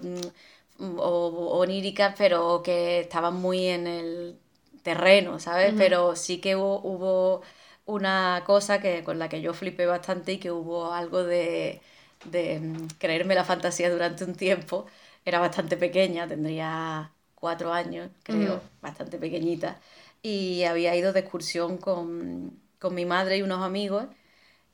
[0.79, 4.39] mm, o- oníricas, pero que estaban muy en el
[4.83, 5.73] terreno, ¿sabes?
[5.77, 7.41] Pero sí que hubo, hubo
[7.85, 11.81] una cosa que, con la que yo flipé bastante y que hubo algo de,
[12.25, 14.85] de mm, creerme la fantasía durante un tiempo.
[15.25, 18.61] Era bastante pequeña, tendría cuatro años, creo, Ujú.
[18.81, 19.79] bastante pequeñita.
[20.21, 24.07] Y había ido de excursión con, con mi madre y unos amigos.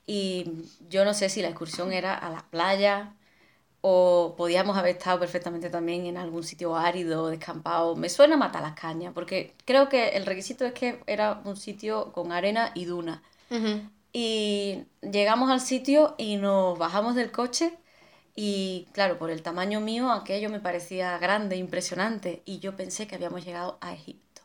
[0.05, 0.51] Y
[0.89, 3.15] yo no sé si la excursión era a la playa
[3.81, 7.95] o podíamos haber estado perfectamente también en algún sitio árido, descampado.
[7.95, 12.11] Me suena matar las cañas, porque creo que el requisito es que era un sitio
[12.13, 13.23] con arena y duna.
[14.13, 17.77] Y llegamos al sitio y nos bajamos del coche
[18.35, 23.15] y claro, por el tamaño mío aquello me parecía grande, impresionante y yo pensé que
[23.15, 24.41] habíamos llegado a Egipto.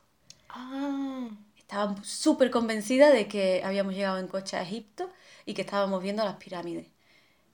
[0.48, 5.10] Ah, Estaba súper convencida de que habíamos llegado en coche a Egipto
[5.44, 6.86] y que estábamos viendo las pirámides.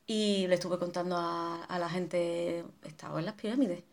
[0.06, 3.84] Y le estuve contando a, a la gente, estaba en las pirámides.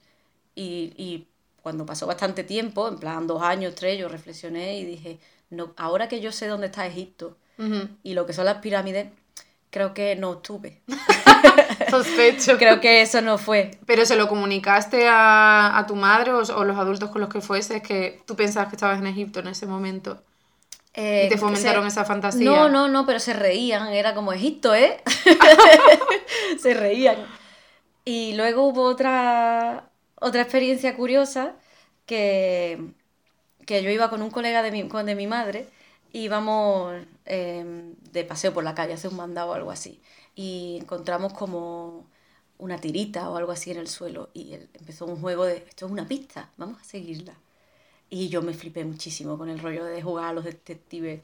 [0.55, 1.27] Y, y
[1.63, 5.19] cuando pasó bastante tiempo, en plan dos años, tres, yo reflexioné y dije,
[5.51, 7.37] no, ahora que yo sé dónde está Egipto
[8.03, 9.07] y lo que son las pirámides,
[9.69, 10.81] creo que no estuve.
[11.89, 12.57] Sospecho.
[12.57, 13.71] Creo que eso no fue.
[13.85, 17.41] ¿Pero se lo comunicaste a, a tu madre o, o los adultos con los que
[17.41, 20.23] fueses que tú pensabas que estabas en Egipto en ese momento?
[20.93, 22.45] Eh, ¿Y te fomentaron se- esa fantasía?
[22.45, 25.01] No, no, no, pero se reían, era como Egipto, ¿eh?
[26.59, 27.17] se reían.
[28.03, 31.53] Y luego hubo otra, otra experiencia curiosa
[32.05, 32.79] que,
[33.65, 35.67] que yo iba con un colega de mi, con- de mi madre,
[36.13, 36.93] íbamos
[37.25, 40.01] eh, de paseo por la calle, a hacer un mandado o algo así,
[40.35, 42.05] y encontramos como
[42.57, 45.91] una tirita o algo así en el suelo, y empezó un juego de, esto es
[45.91, 47.33] una pista, vamos a seguirla.
[48.09, 51.21] Y yo me flipé muchísimo con el rollo de jugar a los detectives.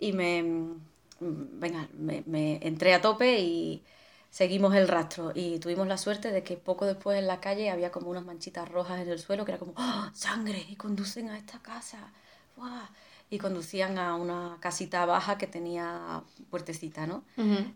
[0.00, 3.82] Y me, mm, venga, me, me entré a tope y
[4.30, 5.32] seguimos el rastro.
[5.34, 8.68] Y tuvimos la suerte de que poco después en la calle había como unas manchitas
[8.68, 10.64] rojas en el suelo que era como, ¡Ah, ¡sangre!
[10.68, 12.12] Y conducen a esta casa.
[12.56, 12.86] ¡Guau!
[13.30, 17.24] Y conducían a una casita baja que tenía puertecita, ¿no?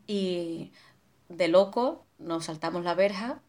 [0.07, 0.73] Y
[1.29, 3.41] de loco nos saltamos la verja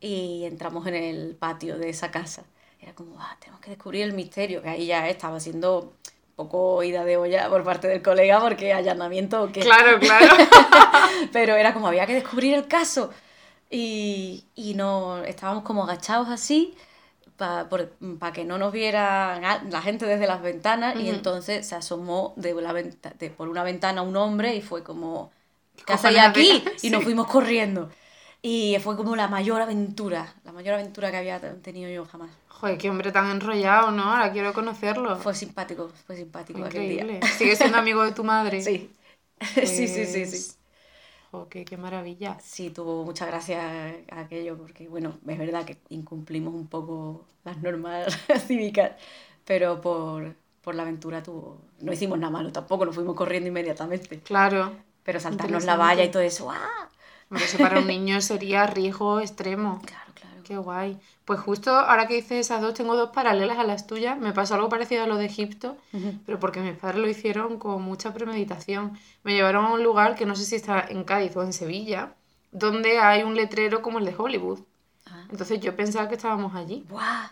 [0.00, 2.44] y entramos en el patio de esa casa.
[2.80, 5.94] Era como, ah, tenemos que descubrir el misterio, que ahí ya estaba siendo
[6.36, 9.60] poco ida de olla por parte del colega porque allanamiento que...
[9.60, 10.34] Claro, claro.
[11.32, 13.10] Pero era como, había que descubrir el caso.
[13.70, 16.74] Y, y no, estábamos como agachados así
[17.36, 21.16] para que no nos viera la gente desde las ventanas y Ujú.
[21.16, 25.30] entonces se asomó de la venta- de- por una ventana un hombre y fue como,
[25.86, 26.64] ¿qué hacéis aquí?
[26.82, 27.04] Y nos Sí.
[27.06, 27.90] fuimos corriendo.
[28.42, 32.30] Y fue como la mayor aventura, la mayor aventura que había tenido yo jamás.
[32.48, 34.02] Joder, qué hombre tan enrollado, ¿no?
[34.12, 35.16] Ahora quiero conocerlo.
[35.16, 37.20] Fue simpático, fue simpático aquel Increíble.
[37.20, 37.28] día.
[37.32, 38.60] ¿Sigues siendo amigo de tu madre?
[38.62, 38.90] Sí.
[39.54, 40.54] sí, sí, sí, sí.
[41.34, 42.38] Jo, qué, qué maravilla.
[42.40, 48.16] Sí, tuvo mucha gracia aquello, porque bueno, es verdad que incumplimos un poco las normas
[48.46, 48.92] cívicas,
[49.44, 51.58] pero por, por la aventura tuvo...
[51.80, 54.20] No hicimos nada malo tampoco, nos fuimos corriendo inmediatamente.
[54.20, 54.76] Claro.
[55.02, 56.88] Pero saltarnos la valla y todo eso, ¡ah!
[57.34, 59.82] eso para un niño sería riesgo extremo.
[59.84, 60.03] Claro.
[60.44, 60.98] Qué guay.
[61.24, 64.18] Pues justo ahora que hice esas dos, tengo dos paralelas a las tuyas.
[64.18, 65.76] Me pasó algo parecido a lo de Egipto,
[66.26, 68.98] pero porque mis padres lo hicieron con mucha premeditación.
[69.24, 72.14] Me llevaron a un lugar que no sé si está en Cádiz o en Sevilla,
[72.52, 74.60] donde hay un letrero como el de Hollywood.
[75.06, 75.24] Ah.
[75.30, 76.84] Entonces yo pensaba que estábamos allí.
[76.88, 77.28] ¡Guau!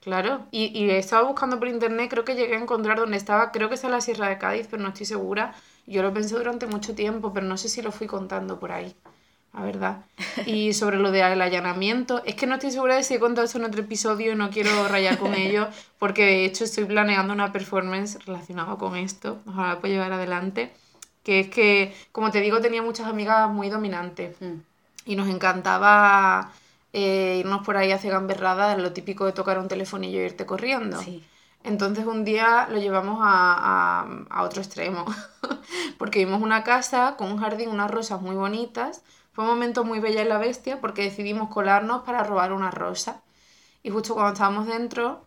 [0.00, 3.68] Claro, y, y estaba buscando por internet, creo que llegué a encontrar donde estaba, creo
[3.68, 5.52] que es en la Sierra de Cádiz, pero no estoy segura.
[5.84, 8.94] Yo lo pensé durante mucho tiempo, pero no sé si lo fui contando por ahí,
[9.56, 10.04] la verdad.
[10.44, 13.56] Y sobre lo del allanamiento, es que no estoy segura de si he contado eso
[13.56, 17.52] en otro episodio y no quiero rayar con ello, porque de hecho estoy planeando una
[17.52, 20.72] performance relacionada con esto, ojalá la pueda llevar adelante,
[21.22, 24.60] que es que, como te digo, tenía muchas amigas muy dominantes mm.
[25.06, 26.52] y nos encantaba
[26.92, 31.00] eh, irnos por ahí hacia gamberrada, lo típico de tocar un telefonillo y irte corriendo.
[31.64, 35.04] Entonces un día lo llevamos a, a, otro extremo,
[35.98, 39.02] porque vimos una casa con un jardín, unas rosas muy bonitas.
[39.36, 43.22] Fue un momento muy bella y la bestia porque decidimos colarnos para robar una rosa.
[43.82, 45.26] Y justo cuando estábamos dentro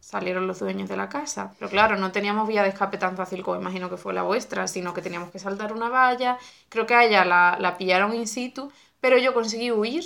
[0.00, 1.54] salieron los dueños de la casa.
[1.58, 4.68] Pero claro, no teníamos vía de escape tan fácil como imagino que fue la vuestra,
[4.68, 6.38] sino que teníamos que saltar una valla.
[6.70, 10.04] Creo que a ella la, la pillaron in situ, pero yo conseguí huir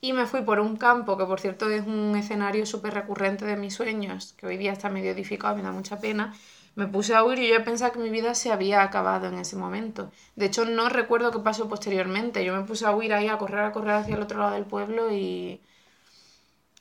[0.00, 3.56] y me fui por un campo, que por cierto es un escenario súper recurrente de
[3.56, 6.34] mis sueños, que hoy día está medio edificado, me da mucha pena.
[6.78, 9.56] Me puse a huir y yo pensaba que mi vida se había acabado en ese
[9.56, 10.12] momento.
[10.36, 12.44] De hecho, no recuerdo qué pasó posteriormente.
[12.44, 14.64] Yo me puse a huir ahí, a correr, a correr hacia el otro lado del
[14.64, 15.60] pueblo y,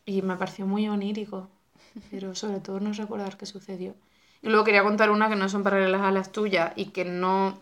[0.05, 1.49] y me pareció muy onírico.
[2.11, 3.95] Pero sobre todo no recordar qué sucedió.
[4.43, 7.57] Y luego quería contar una que no son paralelas a las tuyas y que no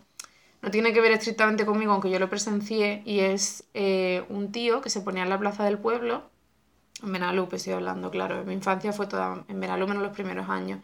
[0.60, 4.80] no tiene que ver estrictamente conmigo, aunque yo lo presencié, y es eh, un tío
[4.80, 6.24] que se ponía en la plaza del pueblo,
[7.02, 10.80] en Benalupe estoy hablando, claro, mi infancia fue toda en Benalupe en los primeros años,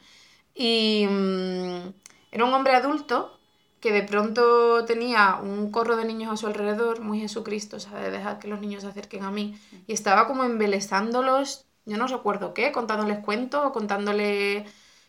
[0.54, 1.92] y mm,
[2.32, 3.38] era un hombre adulto
[3.80, 8.12] que de pronto tenía un corro de niños a su alrededor, muy Jesucristo, ¿sabes?
[8.12, 12.54] Dejar que los niños se acerquen a mí, y estaba como embelezándolos, yo no recuerdo
[12.54, 14.64] qué, contándoles cuentos o contándoles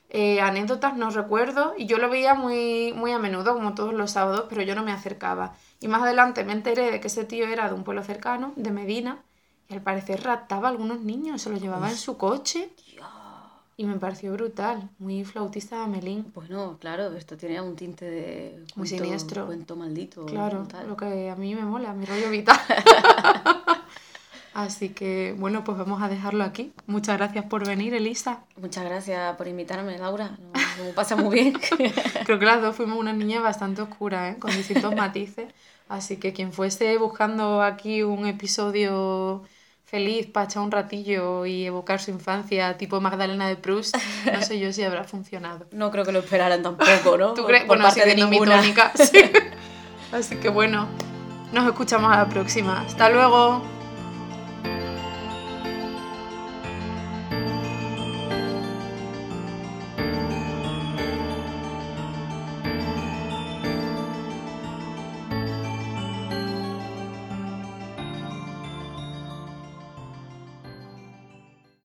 [0.10, 4.12] eh, anécdotas no recuerdo y yo lo veía muy, muy a menudo, como todos los
[4.12, 5.56] sábados, pero yo no me acercaba.
[5.80, 8.72] Y más adelante me enteré de que ese tío era de un pueblo cercano, de
[8.72, 9.24] Medina,
[9.70, 12.70] y al parecer raptaba a algunos niños, se los llevaba en su coche.
[13.76, 16.32] Y me pareció brutal, muy flautista de Melín.
[16.36, 19.48] Bueno, claro, esto tiene un tinte de muy siniestro.
[19.48, 20.26] cuento maldito.
[20.28, 22.60] Claro, lo que a mí me mola, mi rollo vital.
[24.54, 26.72] Así que bueno, pues vamos a dejarlo aquí.
[26.86, 28.44] Muchas gracias por venir, Elisa.
[28.58, 30.38] Muchas gracias por invitarme, Laura.
[30.80, 31.54] Me pasa muy bien.
[32.26, 34.38] Creo que las dos fuimos una niña bastante oscura, ¿eh?
[34.38, 35.52] con distintos matices.
[35.90, 39.44] Así que quien fuese buscando aquí un episodio
[39.94, 44.58] feliz para echar un ratillo y evocar su infancia tipo Magdalena de Proust, no sé
[44.58, 45.68] yo si habrá funcionado.
[45.72, 47.34] No creo que lo esperaran tampoco, ¿no?
[47.36, 47.68] ¿Tú crees?
[47.68, 48.64] bueno, parte de ninguna.
[48.96, 49.22] Sí.
[50.12, 50.88] Así que bueno,
[51.52, 52.82] nos escuchamos a la próxima.
[52.82, 53.62] Hasta luego.